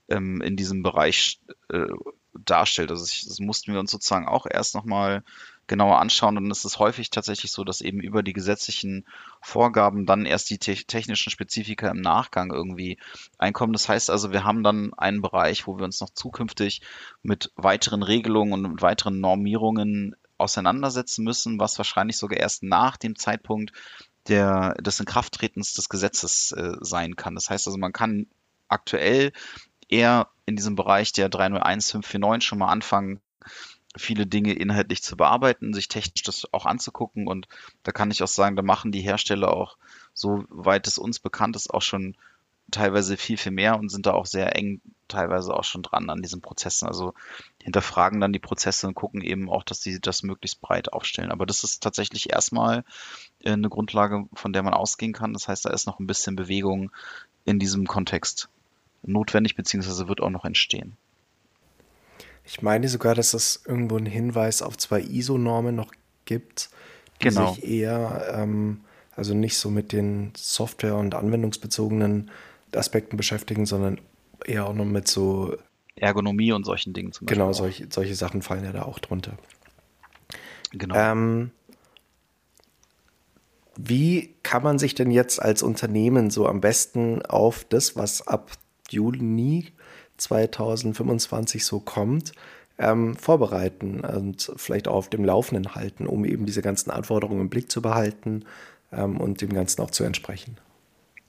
ähm, 0.09 0.43
in 0.43 0.55
diesem 0.55 0.83
Bereich 0.83 1.41
äh, 1.71 1.87
darstellt. 2.35 2.91
Also 2.91 3.07
ich, 3.07 3.25
das 3.27 3.39
mussten 3.39 3.73
wir 3.73 3.81
uns 3.81 3.91
sozusagen 3.91 4.29
auch 4.29 4.47
erst 4.49 4.75
nochmal 4.75 5.25
genauer 5.73 6.01
anschauen. 6.01 6.37
Und 6.37 6.51
es 6.51 6.67
ist 6.67 6.79
häufig 6.79 7.09
tatsächlich 7.09 7.51
so, 7.51 7.65
dass 7.65 7.81
eben 7.81 8.01
über 8.01 8.23
die 8.23 8.35
gesetzlichen 8.35 9.07
Vorgaben 9.41 10.05
dann 10.05 10.27
erst 10.27 10.51
die 10.51 10.59
te 10.59 10.75
technischen 10.75 11.31
Spezifika 11.31 11.89
im 11.89 12.03
Nachgang 12.03 12.53
irgendwie 12.53 12.99
einkommen. 13.39 13.73
Das 13.73 13.89
heißt 13.89 14.11
also, 14.11 14.33
wir 14.33 14.45
haben 14.45 14.63
dann 14.63 14.93
einen 14.95 15.23
Bereich, 15.23 15.67
wo 15.67 15.79
wir 15.79 15.85
uns 15.85 16.01
noch 16.03 16.11
zukünftig 16.11 16.83
mit 17.23 17.53
weiteren 17.57 18.03
Regelungen 18.03 18.53
und 18.53 18.73
mit 18.73 18.83
weiteren 18.83 19.19
Normierungen 19.21 20.15
auseinandersetzen 20.37 21.25
müssen, 21.25 21.59
was 21.59 21.79
wahrscheinlich 21.79 22.19
sogar 22.19 22.39
erst 22.39 22.63
nach 22.63 22.99
dem 22.99 23.17
Zeitpunkt 23.17 23.73
der, 24.29 24.75
des 24.75 25.01
Inkrafttretens 25.01 25.73
des 25.73 25.89
Gesetzes 25.89 26.53
äh, 26.53 26.77
sein 26.83 27.17
kann. 27.17 27.35
Das 27.35 27.49
heißt 27.49 27.67
also, 27.67 27.79
man 27.79 27.95
kann 27.95 28.27
aktuell 28.69 29.33
eher 29.89 30.29
in 30.45 30.55
diesem 30.55 30.77
Bereich 30.77 31.13
der 31.13 31.31
301549 31.31 32.47
schon 32.47 32.59
mal 32.59 32.69
anfangen, 32.69 33.23
viele 33.97 34.27
Dinge 34.27 34.53
inhaltlich 34.53 35.03
zu 35.03 35.17
bearbeiten, 35.17 35.75
sich 35.75 35.89
technisch 35.89 36.23
das 36.23 36.53
auch 36.53 36.67
anzugucken. 36.67 37.27
Und 37.27 37.49
da 37.83 37.93
kann 37.93 38.11
ich 38.11 38.23
auch 38.23 38.29
sagen, 38.29 38.57
da 38.57 38.63
machen 38.63 38.93
die 38.93 39.01
Hersteller 39.01 39.53
auch, 39.55 39.77
soweit 40.15 40.87
es 40.87 40.99
uns 40.99 41.19
bekannt 41.19 41.57
ist, 41.57 41.73
auch 41.73 41.83
schon 41.83 42.17
teilweise 42.71 43.17
viel, 43.17 43.37
viel 43.37 43.53
mehr 43.53 43.79
und 43.79 43.91
sind 43.91 44.07
da 44.07 44.13
auch 44.13 44.27
sehr 44.27 44.57
eng 44.57 44.81
teilweise 45.09 45.53
auch 45.53 45.65
schon 45.65 45.83
dran 45.83 46.09
an 46.11 46.23
diesen 46.23 46.41
Prozessen. 46.41 46.89
Also 46.89 47.13
hinterfragen 47.63 48.21
dann 48.21 48.33
die 48.33 48.39
Prozesse 48.39 48.89
und 48.89 48.95
gucken 48.95 49.21
eben 49.21 49.51
auch, 49.51 49.63
dass 49.63 49.83
sie 49.83 50.01
das 50.01 50.23
möglichst 50.23 50.61
breit 50.61 50.93
aufstellen. 50.93 51.31
Aber 51.31 51.45
das 51.45 51.65
ist 51.65 51.83
tatsächlich 51.83 52.33
erstmal 52.33 52.85
äh, 53.41 53.53
eine 53.53 53.69
Grundlage, 53.69 54.27
von 54.33 54.53
der 54.53 54.63
man 54.63 54.75
ausgehen 54.75 55.13
kann. 55.13 55.35
Das 55.35 55.49
heißt, 55.49 55.65
da 55.65 55.71
ist 55.71 55.87
noch 55.87 56.01
ein 56.01 56.07
bisschen 56.07 56.35
Bewegung 56.35 56.91
in 57.45 57.59
diesem 57.59 57.87
Kontext 57.87 58.49
notwendig, 59.03 59.55
beziehungsweise 59.55 60.09
wird 60.09 60.21
auch 60.21 60.31
noch 60.31 60.45
entstehen. 60.45 60.97
Ich 62.45 62.63
meine 62.63 62.89
sogar, 62.89 63.15
dass 63.15 63.35
es 63.35 63.63
irgendwo 63.67 63.97
einen 63.97 64.07
Hinweis 64.07 64.63
auf 64.63 64.77
zwei 64.77 65.01
ISO-Normen 65.01 65.75
noch 65.75 65.93
gibt, 66.25 66.71
die 67.21 67.29
genau. 67.29 67.55
sich 67.55 67.65
eher, 67.65 68.35
ähm, 68.35 68.81
also 69.15 69.35
nicht 69.35 69.57
so 69.57 69.71
mit 69.71 69.93
den 69.93 70.33
Software- 70.37 70.97
und 70.97 71.15
anwendungsbezogenen 71.15 72.31
Aspekten 72.75 73.17
beschäftigen, 73.17 73.67
sondern 73.67 74.01
eher 74.45 74.67
auch 74.67 74.75
noch 74.75 74.85
mit 74.85 75.09
so 75.09 75.57
Ergonomie 75.95 76.53
und 76.53 76.65
solchen 76.65 76.93
Dingen 76.93 77.13
zum 77.13 77.27
Beispiel. 77.27 77.39
Genau, 77.39 77.53
solche, 77.53 77.87
solche 77.91 78.15
Sachen 78.15 78.43
fallen 78.43 78.65
ja 78.65 78.73
da 78.73 78.83
auch 78.83 78.99
drunter. 78.99 79.37
Genau. 80.73 80.95
Ähm, 80.95 81.51
wie 83.77 84.35
kann 84.43 84.63
man 84.63 84.79
sich 84.79 84.95
denn 84.95 85.11
jetzt 85.11 85.41
als 85.41 85.63
Unternehmen 85.63 86.31
so 86.31 86.47
am 86.47 86.61
besten 86.61 87.23
auf 87.23 87.65
das, 87.65 87.97
was 87.97 88.27
ab 88.27 88.51
Juni 88.91 89.73
2025 90.17 91.65
so 91.65 91.81
kommt, 91.81 92.33
ähm, 92.79 93.17
vorbereiten 93.17 94.01
und 94.01 94.53
vielleicht 94.57 94.89
auch 94.89 94.95
auf 94.95 95.11
dem 95.11 95.25
Laufenden 95.25 95.75
halten, 95.75 96.07
um 96.07 96.25
eben 96.25 96.47
diese 96.47 96.63
ganzen 96.63 96.91
Anforderungen 96.91 97.43
im 97.43 97.51
Blick 97.51 97.71
zu 97.71 97.83
behalten 97.83 98.45
ähm, 98.93 99.21
und 99.21 99.41
dem 99.41 99.53
Ganzen 99.53 99.83
auch 99.83 99.91
zu 99.91 100.05
entsprechen? 100.05 100.57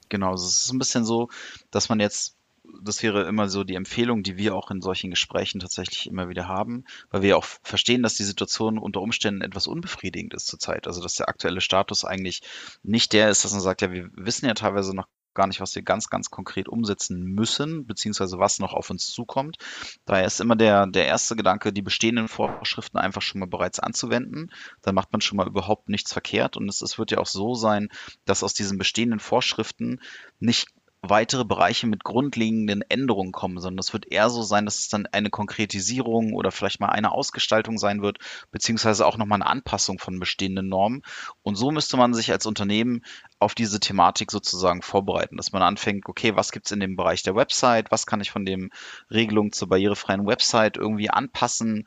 Genau, 0.08 0.30
also 0.30 0.46
es 0.46 0.64
ist 0.64 0.72
ein 0.72 0.78
bisschen 0.78 1.04
so, 1.04 1.28
dass 1.70 1.88
man 1.88 2.00
jetzt 2.00 2.36
das 2.82 3.02
wäre 3.02 3.28
immer 3.28 3.48
so 3.48 3.64
die 3.64 3.74
Empfehlung, 3.74 4.22
die 4.22 4.36
wir 4.36 4.54
auch 4.54 4.70
in 4.70 4.80
solchen 4.80 5.10
Gesprächen 5.10 5.60
tatsächlich 5.60 6.06
immer 6.06 6.28
wieder 6.28 6.48
haben, 6.48 6.84
weil 7.10 7.22
wir 7.22 7.36
auch 7.36 7.44
verstehen, 7.44 8.02
dass 8.02 8.14
die 8.14 8.24
Situation 8.24 8.78
unter 8.78 9.00
Umständen 9.00 9.42
etwas 9.42 9.66
unbefriedigend 9.66 10.34
ist 10.34 10.46
zurzeit. 10.46 10.86
Also 10.86 11.02
dass 11.02 11.14
der 11.14 11.28
aktuelle 11.28 11.60
Status 11.60 12.04
eigentlich 12.04 12.42
nicht 12.82 13.12
der 13.12 13.28
ist, 13.30 13.44
dass 13.44 13.52
man 13.52 13.60
sagt, 13.60 13.82
ja, 13.82 13.92
wir 13.92 14.08
wissen 14.14 14.46
ja 14.46 14.54
teilweise 14.54 14.94
noch 14.94 15.06
gar 15.34 15.46
nicht, 15.46 15.60
was 15.60 15.74
wir 15.74 15.82
ganz, 15.82 16.08
ganz 16.08 16.30
konkret 16.30 16.68
umsetzen 16.68 17.22
müssen, 17.22 17.86
beziehungsweise 17.86 18.38
was 18.38 18.58
noch 18.58 18.72
auf 18.72 18.90
uns 18.90 19.08
zukommt. 19.08 19.56
Daher 20.04 20.26
ist 20.26 20.40
immer 20.40 20.56
der, 20.56 20.86
der 20.86 21.06
erste 21.06 21.36
Gedanke, 21.36 21.72
die 21.72 21.82
bestehenden 21.82 22.28
Vorschriften 22.28 22.98
einfach 22.98 23.22
schon 23.22 23.40
mal 23.40 23.46
bereits 23.46 23.80
anzuwenden. 23.80 24.50
Dann 24.82 24.94
macht 24.94 25.12
man 25.12 25.20
schon 25.20 25.36
mal 25.36 25.46
überhaupt 25.46 25.88
nichts 25.88 26.12
verkehrt. 26.12 26.56
Und 26.56 26.68
es, 26.68 26.82
es 26.82 26.98
wird 26.98 27.10
ja 27.10 27.18
auch 27.18 27.26
so 27.26 27.54
sein, 27.54 27.88
dass 28.24 28.42
aus 28.42 28.54
diesen 28.54 28.78
bestehenden 28.78 29.20
Vorschriften 29.20 30.00
nicht 30.40 30.68
weitere 31.10 31.44
Bereiche 31.44 31.86
mit 31.86 32.04
grundlegenden 32.04 32.82
Änderungen 32.82 33.32
kommen, 33.32 33.60
sondern 33.60 33.78
es 33.78 33.92
wird 33.92 34.10
eher 34.10 34.30
so 34.30 34.42
sein, 34.42 34.64
dass 34.64 34.78
es 34.78 34.88
dann 34.88 35.06
eine 35.06 35.30
Konkretisierung 35.30 36.32
oder 36.32 36.50
vielleicht 36.50 36.80
mal 36.80 36.88
eine 36.88 37.12
Ausgestaltung 37.12 37.78
sein 37.78 38.02
wird, 38.02 38.18
beziehungsweise 38.50 39.06
auch 39.06 39.16
nochmal 39.16 39.42
eine 39.42 39.50
Anpassung 39.50 39.98
von 39.98 40.18
bestehenden 40.18 40.68
Normen. 40.68 41.02
Und 41.42 41.56
so 41.56 41.70
müsste 41.70 41.96
man 41.96 42.14
sich 42.14 42.30
als 42.30 42.46
Unternehmen 42.46 43.02
auf 43.38 43.54
diese 43.54 43.80
Thematik 43.80 44.30
sozusagen 44.30 44.82
vorbereiten, 44.82 45.36
dass 45.36 45.52
man 45.52 45.62
anfängt, 45.62 46.08
okay, 46.08 46.36
was 46.36 46.52
gibt 46.52 46.66
es 46.66 46.72
in 46.72 46.80
dem 46.80 46.96
Bereich 46.96 47.22
der 47.22 47.34
Website, 47.34 47.90
was 47.90 48.06
kann 48.06 48.20
ich 48.20 48.30
von 48.30 48.44
dem 48.44 48.70
Regelung 49.10 49.52
zur 49.52 49.68
barrierefreien 49.68 50.26
Website 50.26 50.76
irgendwie 50.76 51.10
anpassen, 51.10 51.86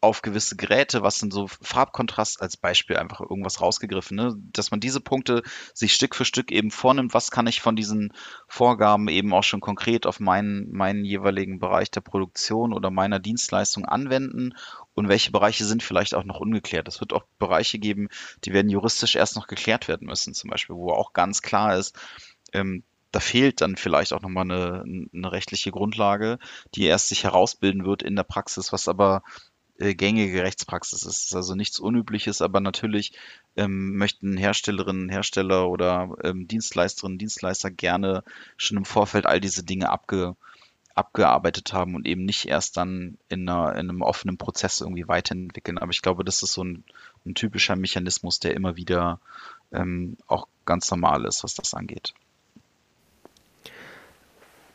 auf 0.00 0.22
gewisse 0.22 0.54
Geräte, 0.54 1.02
was 1.02 1.18
sind 1.18 1.32
so 1.32 1.48
Farbkontrast 1.48 2.40
als 2.40 2.56
Beispiel 2.56 2.96
einfach 2.96 3.20
irgendwas 3.20 3.60
rausgegriffen, 3.60 4.16
ne? 4.16 4.36
dass 4.52 4.70
man 4.70 4.78
diese 4.78 5.00
Punkte 5.00 5.42
sich 5.74 5.92
Stück 5.92 6.14
für 6.14 6.24
Stück 6.24 6.52
eben 6.52 6.70
vornimmt, 6.70 7.14
was 7.14 7.32
kann 7.32 7.48
ich 7.48 7.60
von 7.60 7.74
diesen 7.74 8.12
Vorgaben 8.46 9.08
eben 9.08 9.34
auch 9.34 9.42
schon 9.42 9.60
konkret 9.60 10.06
auf 10.06 10.20
meinen, 10.20 10.70
meinen 10.70 11.04
jeweiligen 11.04 11.58
Bereich 11.58 11.90
der 11.90 12.00
Produktion 12.00 12.72
oder 12.72 12.90
meiner 12.90 13.18
Dienstleistung 13.18 13.86
anwenden 13.86 14.54
und 14.94 15.08
welche 15.08 15.32
Bereiche 15.32 15.64
sind 15.64 15.82
vielleicht 15.82 16.14
auch 16.14 16.24
noch 16.24 16.38
ungeklärt. 16.38 16.86
Es 16.86 17.00
wird 17.00 17.12
auch 17.12 17.24
Bereiche 17.38 17.80
geben, 17.80 18.08
die 18.44 18.52
werden 18.52 18.70
juristisch 18.70 19.16
erst 19.16 19.34
noch 19.34 19.48
geklärt 19.48 19.88
werden 19.88 20.06
müssen, 20.06 20.32
zum 20.32 20.50
Beispiel, 20.50 20.76
wo 20.76 20.90
auch 20.92 21.12
ganz 21.12 21.42
klar 21.42 21.76
ist, 21.76 21.98
ähm, 22.52 22.84
da 23.10 23.20
fehlt 23.20 23.62
dann 23.62 23.76
vielleicht 23.76 24.12
auch 24.12 24.20
nochmal 24.20 24.44
eine, 24.44 25.08
eine 25.12 25.32
rechtliche 25.32 25.70
Grundlage, 25.70 26.38
die 26.74 26.84
erst 26.84 27.08
sich 27.08 27.24
herausbilden 27.24 27.84
wird 27.84 28.02
in 28.02 28.16
der 28.16 28.22
Praxis, 28.22 28.72
was 28.72 28.86
aber 28.86 29.22
äh, 29.78 29.94
gängige 29.94 30.42
Rechtspraxis 30.42 31.04
ist. 31.04 31.18
Es 31.18 31.24
ist 31.26 31.34
also 31.34 31.54
nichts 31.54 31.78
Unübliches, 31.78 32.42
aber 32.42 32.60
natürlich 32.60 33.12
ähm, 33.56 33.96
möchten 33.96 34.36
Herstellerinnen, 34.36 35.08
Hersteller 35.08 35.68
oder 35.68 36.16
ähm, 36.24 36.48
Dienstleisterinnen, 36.48 37.18
Dienstleister 37.18 37.70
gerne 37.70 38.24
schon 38.56 38.76
im 38.76 38.84
Vorfeld 38.84 39.26
all 39.26 39.40
diese 39.40 39.62
Dinge 39.64 39.88
abge, 39.90 40.34
abgearbeitet 40.94 41.72
haben 41.72 41.94
und 41.94 42.06
eben 42.06 42.24
nicht 42.24 42.46
erst 42.46 42.76
dann 42.76 43.18
in, 43.28 43.48
einer, 43.48 43.72
in 43.74 43.88
einem 43.88 44.02
offenen 44.02 44.36
Prozess 44.36 44.80
irgendwie 44.80 45.06
weiterentwickeln. 45.06 45.78
Aber 45.78 45.92
ich 45.92 46.02
glaube, 46.02 46.24
das 46.24 46.42
ist 46.42 46.54
so 46.54 46.64
ein, 46.64 46.84
ein 47.24 47.34
typischer 47.34 47.76
Mechanismus, 47.76 48.40
der 48.40 48.54
immer 48.54 48.76
wieder 48.76 49.20
ähm, 49.70 50.16
auch 50.26 50.48
ganz 50.64 50.90
normal 50.90 51.24
ist, 51.24 51.44
was 51.44 51.54
das 51.54 51.74
angeht. 51.74 52.14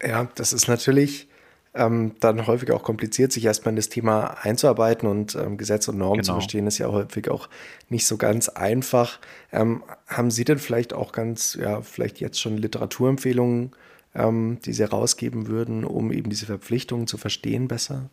Ja, 0.02 0.30
das 0.36 0.54
ist 0.54 0.68
natürlich 0.68 1.28
ähm, 1.76 2.14
dann 2.20 2.46
häufig 2.46 2.72
auch 2.72 2.84
kompliziert, 2.84 3.32
sich 3.32 3.46
erstmal 3.46 3.72
in 3.72 3.78
das 3.78 3.90
Thema 3.90 4.38
einzuarbeiten 4.42 5.08
und 5.08 5.36
ähm, 5.36 5.58
Gesetze 5.58 5.92
und 5.92 5.98
Normen 5.98 6.22
genau. 6.22 6.26
zu 6.26 6.34
verstehen, 6.34 6.68
ist 6.68 6.78
ja 6.78 6.88
häufig 6.88 7.30
auch 7.30 7.50
nicht 7.90 8.06
so 8.06 8.18
ganz 8.18 8.50
einfach. 8.50 9.20
Ähm, 9.52 9.84
haben 10.08 10.30
Sie 10.30 10.46
denn 10.46 10.60
vielleicht 10.60 10.94
auch 10.94 11.12
ganz, 11.12 11.58
ja, 11.60 11.82
vielleicht 11.82 12.20
jetzt 12.20 12.40
schon 12.40 12.58
Literaturempfehlungen, 12.58 13.72
ähm, 14.14 14.60
die 14.64 14.74
Sie 14.74 14.84
herausgeben 14.84 15.48
würden, 15.48 15.84
um 15.84 16.12
eben 16.12 16.30
diese 16.30 16.46
Verpflichtungen 16.46 17.08
zu 17.08 17.18
verstehen 17.18 17.68
besser? 17.68 18.10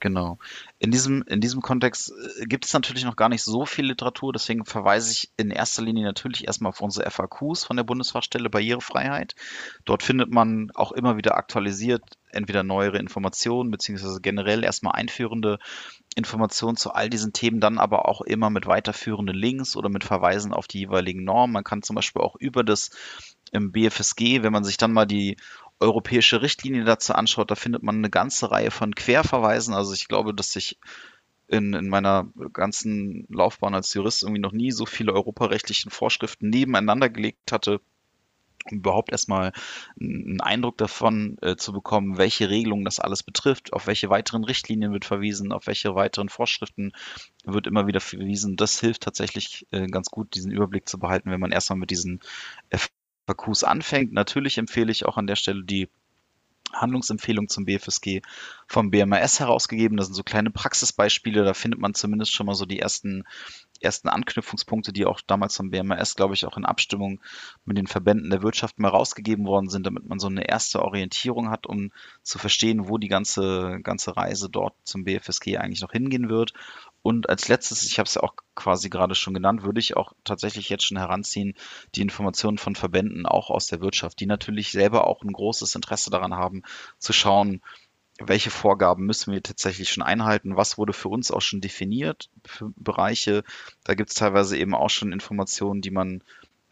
Genau. 0.00 0.38
In 0.78 0.90
diesem, 0.90 1.22
in 1.22 1.40
diesem 1.40 1.60
Kontext 1.60 2.12
äh, 2.40 2.46
gibt 2.46 2.64
es 2.64 2.72
natürlich 2.72 3.04
noch 3.04 3.16
gar 3.16 3.28
nicht 3.28 3.42
so 3.42 3.66
viel 3.66 3.86
Literatur, 3.86 4.32
deswegen 4.32 4.64
verweise 4.64 5.12
ich 5.12 5.30
in 5.36 5.50
erster 5.50 5.82
Linie 5.82 6.04
natürlich 6.04 6.46
erstmal 6.46 6.70
auf 6.70 6.80
unsere 6.80 7.10
FAQs 7.10 7.64
von 7.64 7.76
der 7.76 7.84
Bundesfachstelle 7.84 8.50
Barrierefreiheit. 8.50 9.34
Dort 9.84 10.02
findet 10.02 10.30
man 10.30 10.70
auch 10.74 10.92
immer 10.92 11.16
wieder 11.16 11.36
aktualisiert 11.36 12.02
entweder 12.30 12.62
neuere 12.62 12.98
Informationen 12.98 13.70
beziehungsweise 13.70 14.20
generell 14.20 14.62
erstmal 14.62 14.94
einführende 14.94 15.58
Informationen 16.14 16.76
zu 16.76 16.92
all 16.92 17.08
diesen 17.08 17.32
Themen, 17.32 17.60
dann 17.60 17.78
aber 17.78 18.08
auch 18.08 18.20
immer 18.20 18.50
mit 18.50 18.66
weiterführenden 18.66 19.36
Links 19.36 19.76
oder 19.76 19.88
mit 19.88 20.04
Verweisen 20.04 20.52
auf 20.52 20.66
die 20.66 20.80
jeweiligen 20.80 21.24
Normen. 21.24 21.52
Man 21.52 21.64
kann 21.64 21.82
zum 21.82 21.96
Beispiel 21.96 22.22
auch 22.22 22.36
über 22.36 22.64
das 22.64 22.90
im 23.52 23.72
BFSG, 23.72 24.42
wenn 24.42 24.52
man 24.52 24.64
sich 24.64 24.76
dann 24.76 24.92
mal 24.92 25.06
die 25.06 25.36
europäische 25.80 26.42
Richtlinie 26.42 26.84
dazu 26.84 27.14
anschaut, 27.14 27.50
da 27.50 27.54
findet 27.54 27.82
man 27.82 27.96
eine 27.96 28.10
ganze 28.10 28.50
Reihe 28.50 28.70
von 28.70 28.94
Querverweisen. 28.94 29.74
Also 29.74 29.92
ich 29.92 30.08
glaube, 30.08 30.34
dass 30.34 30.56
ich 30.56 30.78
in, 31.48 31.72
in 31.72 31.88
meiner 31.88 32.28
ganzen 32.52 33.26
Laufbahn 33.30 33.74
als 33.74 33.94
Jurist 33.94 34.22
irgendwie 34.22 34.40
noch 34.40 34.52
nie 34.52 34.70
so 34.70 34.86
viele 34.86 35.14
europarechtlichen 35.14 35.90
Vorschriften 35.90 36.50
nebeneinander 36.50 37.08
gelegt 37.08 37.52
hatte, 37.52 37.80
um 38.70 38.78
überhaupt 38.78 39.12
erstmal 39.12 39.52
einen 39.98 40.42
Eindruck 40.42 40.76
davon 40.76 41.38
äh, 41.40 41.56
zu 41.56 41.72
bekommen, 41.72 42.18
welche 42.18 42.50
Regelungen 42.50 42.84
das 42.84 43.00
alles 43.00 43.22
betrifft, 43.22 43.72
auf 43.72 43.86
welche 43.86 44.10
weiteren 44.10 44.44
Richtlinien 44.44 44.92
wird 44.92 45.06
verwiesen, 45.06 45.52
auf 45.52 45.66
welche 45.66 45.94
weiteren 45.94 46.28
Vorschriften 46.28 46.92
wird 47.44 47.66
immer 47.66 47.86
wieder 47.86 48.00
verwiesen. 48.00 48.56
Das 48.56 48.78
hilft 48.78 49.02
tatsächlich 49.02 49.66
äh, 49.70 49.86
ganz 49.86 50.10
gut, 50.10 50.34
diesen 50.34 50.52
Überblick 50.52 50.86
zu 50.88 50.98
behalten, 50.98 51.30
wenn 51.30 51.40
man 51.40 51.52
erstmal 51.52 51.78
mit 51.78 51.90
diesen 51.90 52.20
FAQs 53.28 53.64
anfängt. 53.64 54.12
Natürlich 54.12 54.58
empfehle 54.58 54.90
ich 54.90 55.06
auch 55.06 55.16
an 55.16 55.26
der 55.26 55.36
Stelle 55.36 55.64
die 55.64 55.88
Handlungsempfehlung 56.72 57.48
zum 57.48 57.64
BFSG 57.64 58.20
vom 58.66 58.90
BMAS 58.90 59.40
herausgegeben. 59.40 59.96
Das 59.96 60.06
sind 60.06 60.14
so 60.14 60.22
kleine 60.22 60.50
Praxisbeispiele, 60.50 61.44
da 61.44 61.54
findet 61.54 61.80
man 61.80 61.94
zumindest 61.94 62.32
schon 62.32 62.46
mal 62.46 62.54
so 62.54 62.66
die 62.66 62.78
ersten, 62.78 63.24
ersten 63.80 64.08
Anknüpfungspunkte, 64.08 64.92
die 64.92 65.06
auch 65.06 65.20
damals 65.22 65.56
vom 65.56 65.70
BMAS, 65.70 66.14
glaube 66.14 66.34
ich, 66.34 66.44
auch 66.44 66.56
in 66.56 66.64
Abstimmung 66.64 67.20
mit 67.64 67.78
den 67.78 67.86
Verbänden 67.86 68.30
der 68.30 68.42
Wirtschaft 68.42 68.78
mal 68.78 68.88
rausgegeben 68.88 69.46
worden 69.46 69.68
sind, 69.68 69.86
damit 69.86 70.06
man 70.06 70.18
so 70.18 70.26
eine 70.26 70.46
erste 70.46 70.82
Orientierung 70.82 71.50
hat, 71.50 71.66
um 71.66 71.90
zu 72.22 72.38
verstehen, 72.38 72.88
wo 72.88 72.98
die 72.98 73.08
ganze, 73.08 73.78
ganze 73.82 74.16
Reise 74.16 74.50
dort 74.50 74.74
zum 74.84 75.04
BFSG 75.04 75.56
eigentlich 75.56 75.80
noch 75.80 75.92
hingehen 75.92 76.28
wird. 76.28 76.52
Und 77.02 77.28
als 77.28 77.48
letztes, 77.48 77.84
ich 77.84 77.98
habe 77.98 78.06
es 78.06 78.14
ja 78.14 78.22
auch 78.22 78.34
quasi 78.54 78.88
gerade 78.88 79.14
schon 79.14 79.34
genannt, 79.34 79.62
würde 79.62 79.80
ich 79.80 79.96
auch 79.96 80.12
tatsächlich 80.24 80.68
jetzt 80.68 80.84
schon 80.84 80.98
heranziehen, 80.98 81.54
die 81.94 82.02
Informationen 82.02 82.58
von 82.58 82.74
Verbänden 82.74 83.24
auch 83.24 83.50
aus 83.50 83.66
der 83.68 83.80
Wirtschaft, 83.80 84.20
die 84.20 84.26
natürlich 84.26 84.72
selber 84.72 85.06
auch 85.06 85.22
ein 85.22 85.32
großes 85.32 85.74
Interesse 85.74 86.10
daran 86.10 86.34
haben, 86.34 86.62
zu 86.98 87.12
schauen, 87.12 87.62
welche 88.20 88.50
Vorgaben 88.50 89.06
müssen 89.06 89.32
wir 89.32 89.42
tatsächlich 89.42 89.90
schon 89.90 90.02
einhalten, 90.02 90.56
was 90.56 90.76
wurde 90.76 90.92
für 90.92 91.08
uns 91.08 91.30
auch 91.30 91.40
schon 91.40 91.60
definiert 91.60 92.30
für 92.44 92.72
Bereiche. 92.76 93.44
Da 93.84 93.94
gibt 93.94 94.10
es 94.10 94.16
teilweise 94.16 94.58
eben 94.58 94.74
auch 94.74 94.90
schon 94.90 95.12
Informationen, 95.12 95.80
die 95.80 95.92
man 95.92 96.22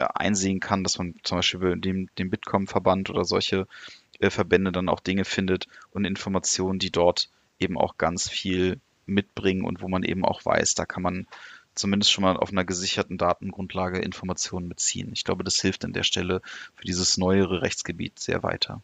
ja, 0.00 0.09
einsehen 0.09 0.61
kann, 0.61 0.83
dass 0.83 0.99
man 0.99 1.14
zum 1.23 1.38
Beispiel 1.38 1.76
dem, 1.76 2.09
dem 2.18 2.30
Bitkom-Verband 2.30 3.11
oder 3.11 3.25
solche 3.25 3.66
äh, 4.18 4.30
Verbände 4.30 4.73
dann 4.73 4.88
auch 4.88 5.00
Dinge 5.00 5.25
findet 5.25 5.68
und 5.90 6.04
Informationen, 6.04 6.78
die 6.78 6.90
dort 6.90 7.30
eben 7.59 7.78
auch 7.78 7.97
ganz 7.97 8.28
viel 8.28 8.80
mitbringen 9.07 9.65
und 9.65 9.83
wo 9.83 9.89
man 9.89 10.03
eben 10.03 10.25
auch 10.25 10.45
weiß, 10.45 10.75
da 10.75 10.85
kann 10.85 11.03
man 11.03 11.27
zumindest 11.75 12.11
schon 12.11 12.23
mal 12.23 12.37
auf 12.37 12.51
einer 12.51 12.65
gesicherten 12.65 13.19
Datengrundlage 13.19 13.99
Informationen 13.99 14.69
beziehen. 14.69 15.11
Ich 15.13 15.25
glaube, 15.25 15.45
das 15.45 15.61
hilft 15.61 15.85
an 15.85 15.93
der 15.93 16.05
Stelle 16.05 16.41
für 16.75 16.85
dieses 16.85 17.17
neuere 17.19 17.63
Rechtsgebiet 17.63 18.19
sehr 18.19 18.43
weiter. 18.43 18.83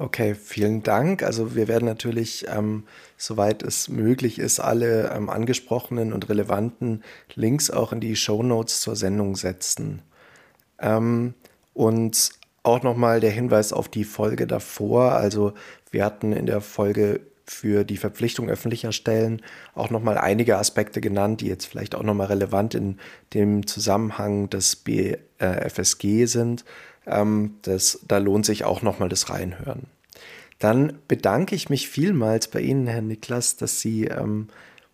Okay, 0.00 0.36
vielen 0.36 0.84
Dank. 0.84 1.24
Also 1.24 1.56
wir 1.56 1.66
werden 1.66 1.84
natürlich, 1.84 2.46
ähm, 2.48 2.84
soweit 3.16 3.64
es 3.64 3.88
möglich 3.88 4.38
ist, 4.38 4.60
alle 4.60 5.10
ähm, 5.10 5.28
angesprochenen 5.28 6.12
und 6.12 6.28
relevanten 6.28 7.02
Links 7.34 7.68
auch 7.68 7.92
in 7.92 8.00
die 8.00 8.14
Show 8.14 8.44
Notes 8.44 8.80
zur 8.80 8.94
Sendung 8.94 9.34
setzen. 9.34 10.02
Ähm, 10.78 11.34
und 11.74 12.30
auch 12.62 12.82
nochmal 12.84 13.18
der 13.18 13.32
Hinweis 13.32 13.72
auf 13.72 13.88
die 13.88 14.04
Folge 14.04 14.46
davor. 14.46 15.12
Also 15.12 15.54
wir 15.90 16.04
hatten 16.04 16.32
in 16.32 16.46
der 16.46 16.60
Folge 16.60 17.20
für 17.50 17.84
die 17.84 17.96
Verpflichtung 17.96 18.48
öffentlicher 18.48 18.92
Stellen 18.92 19.42
auch 19.74 19.90
nochmal 19.90 20.18
einige 20.18 20.58
Aspekte 20.58 21.00
genannt, 21.00 21.40
die 21.40 21.46
jetzt 21.46 21.66
vielleicht 21.66 21.94
auch 21.94 22.02
nochmal 22.02 22.28
relevant 22.28 22.74
in 22.74 22.98
dem 23.34 23.66
Zusammenhang 23.66 24.50
des 24.50 24.76
BFSG 24.76 26.26
sind. 26.26 26.64
Ähm, 27.06 27.56
das, 27.62 28.00
da 28.06 28.18
lohnt 28.18 28.46
sich 28.46 28.64
auch 28.64 28.82
nochmal 28.82 29.08
das 29.08 29.30
Reinhören. 29.30 29.86
Dann 30.58 30.98
bedanke 31.06 31.54
ich 31.54 31.70
mich 31.70 31.88
vielmals 31.88 32.48
bei 32.48 32.60
Ihnen, 32.60 32.86
Herr 32.86 33.02
Niklas, 33.02 33.56
dass 33.56 33.80
Sie 33.80 34.04
ähm, 34.04 34.48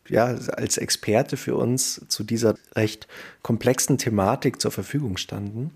ja, 0.09 0.27
als 0.27 0.77
Experte 0.77 1.37
für 1.37 1.57
uns 1.57 2.05
zu 2.09 2.25
dieser 2.25 2.57
recht 2.75 3.09
komplexen 3.43 3.99
Thematik 3.99 4.61
zur 4.61 4.71
Verfügung 4.71 5.17
standen. 5.17 5.71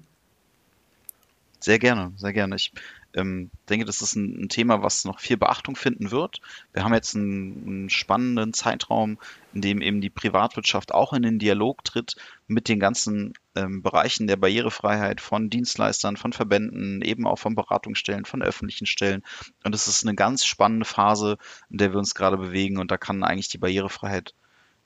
Sehr 1.61 1.79
gerne, 1.79 2.13
sehr 2.17 2.33
gerne. 2.33 2.57
Ich 2.57 2.73
ähm, 3.19 3.51
denke, 3.69 3.85
das 3.85 4.01
ist 4.01 4.15
ein, 4.15 4.45
ein, 4.45 4.49
Thema, 4.49 4.83
was 4.83 5.05
noch 5.05 5.19
viel 5.19 5.37
Beachtung 5.37 5.77
finden 5.77 6.11
wird. 6.11 6.41
Wir 6.73 6.85
haben 6.85 6.95
jetzt 6.95 7.17
einen, 7.17 7.67
einen, 7.67 7.91
spannenden 7.91 8.53
Zeitraum, 8.53 9.19
in 9.53 9.61
dem 9.61 9.83
eben 9.83 10.01
die 10.01 10.11
Privatwirtschaft 10.11 10.95
auch 10.95 11.13
in 11.13 11.23
den 11.23 11.39
Dialog 11.39 11.85
tritt 11.85 12.17
mit 12.47 12.69
den 12.69 12.79
ganzen 12.79 13.35
ähm, 13.57 13.83
Bereichen 13.83 14.27
der 14.27 14.37
Barrierefreiheit 14.37 15.21
von 15.21 15.51
Dienstleistern, 15.51 16.17
von 16.17 16.33
Verbänden, 16.33 17.03
eben 17.03 17.27
auch 17.27 17.39
von 17.39 17.55
Beratungsstellen, 17.55 18.25
von 18.25 18.43
öffentlichen 18.43 18.87
Stellen. 18.87 19.25
Und 19.65 19.75
das 19.75 19.89
ist 19.89 20.05
eine 20.05 20.15
ganz 20.15 20.45
spannende 20.45 20.87
Phase, 20.87 21.39
in 21.71 21.79
der 21.79 21.93
wir 21.93 21.99
uns 21.99 22.15
gerade 22.15 22.39
bewegen. 22.39 22.79
Und 22.79 22.91
da 22.91 22.97
kann 22.97 23.25
eigentlich 23.25 23.49
die 23.49 23.59
Barrierefreiheit 23.59 24.35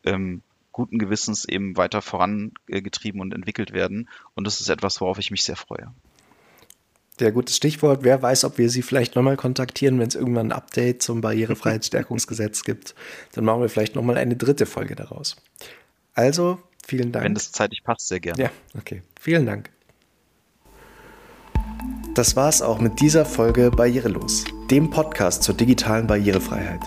ähm, 0.04 0.42
guten 0.72 0.98
Gewissens 0.98 1.44
eben 1.44 1.76
weiter 1.76 2.00
vorangetrieben 2.00 3.20
und 3.20 3.34
entwickelt 3.34 3.72
werden. 3.72 4.08
Und 4.34 4.46
das 4.46 4.60
ist 4.60 4.70
etwas, 4.70 5.00
worauf 5.00 5.18
ich 5.18 5.30
mich 5.30 5.44
sehr 5.44 5.56
freue. 5.56 5.92
Sehr 7.22 7.30
gutes 7.30 7.56
Stichwort. 7.56 8.02
Wer 8.02 8.20
weiß, 8.20 8.42
ob 8.42 8.58
wir 8.58 8.68
Sie 8.68 8.82
vielleicht 8.82 9.14
nochmal 9.14 9.36
kontaktieren, 9.36 10.00
wenn 10.00 10.08
es 10.08 10.16
irgendwann 10.16 10.48
ein 10.48 10.52
Update 10.52 11.02
zum 11.04 11.20
Barrierefreiheitsstärkungsgesetz 11.20 12.64
gibt. 12.64 12.96
Dann 13.30 13.44
machen 13.44 13.60
wir 13.60 13.68
vielleicht 13.68 13.94
nochmal 13.94 14.18
eine 14.18 14.34
dritte 14.34 14.66
Folge 14.66 14.96
daraus. 14.96 15.36
Also, 16.14 16.58
vielen 16.84 17.12
Dank. 17.12 17.24
Wenn 17.24 17.34
das 17.34 17.52
zeitlich 17.52 17.84
passt, 17.84 18.08
sehr 18.08 18.18
gerne. 18.18 18.42
Ja, 18.42 18.50
okay. 18.76 19.02
Vielen 19.20 19.46
Dank. 19.46 19.70
Das 22.16 22.34
war's 22.34 22.60
auch 22.60 22.80
mit 22.80 22.98
dieser 22.98 23.24
Folge 23.24 23.70
Barrierelos, 23.70 24.42
dem 24.68 24.90
Podcast 24.90 25.44
zur 25.44 25.54
digitalen 25.54 26.08
Barrierefreiheit. 26.08 26.80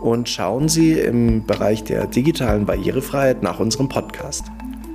und 0.00 0.28
schauen 0.30 0.70
Sie 0.70 0.92
im 0.92 1.44
Bereich 1.44 1.84
der 1.84 2.06
digitalen 2.06 2.64
Barrierefreiheit 2.64 3.42
nach 3.42 3.60
unserem 3.60 3.90
Podcast. 3.90 4.46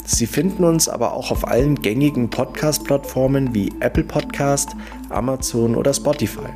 Sie 0.03 0.25
finden 0.25 0.63
uns 0.63 0.89
aber 0.89 1.13
auch 1.13 1.29
auf 1.29 1.47
allen 1.47 1.75
gängigen 1.75 2.31
Podcast-Plattformen 2.31 3.53
wie 3.53 3.71
Apple 3.81 4.03
Podcast, 4.03 4.71
Amazon 5.09 5.75
oder 5.75 5.93
Spotify. 5.93 6.49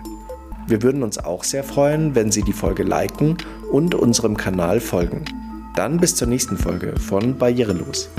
Wir 0.65 0.81
würden 0.81 1.03
uns 1.03 1.19
auch 1.19 1.43
sehr 1.43 1.63
freuen, 1.63 2.15
wenn 2.15 2.31
Sie 2.31 2.41
die 2.41 2.53
Folge 2.53 2.81
liken 2.81 3.37
und 3.71 3.93
unserem 3.93 4.35
Kanal 4.35 4.79
folgen. 4.79 5.25
Dann 5.75 5.97
bis 5.97 6.15
zur 6.15 6.27
nächsten 6.27 6.57
Folge 6.57 6.95
von 6.99 7.37
Barrierelos. 7.37 8.09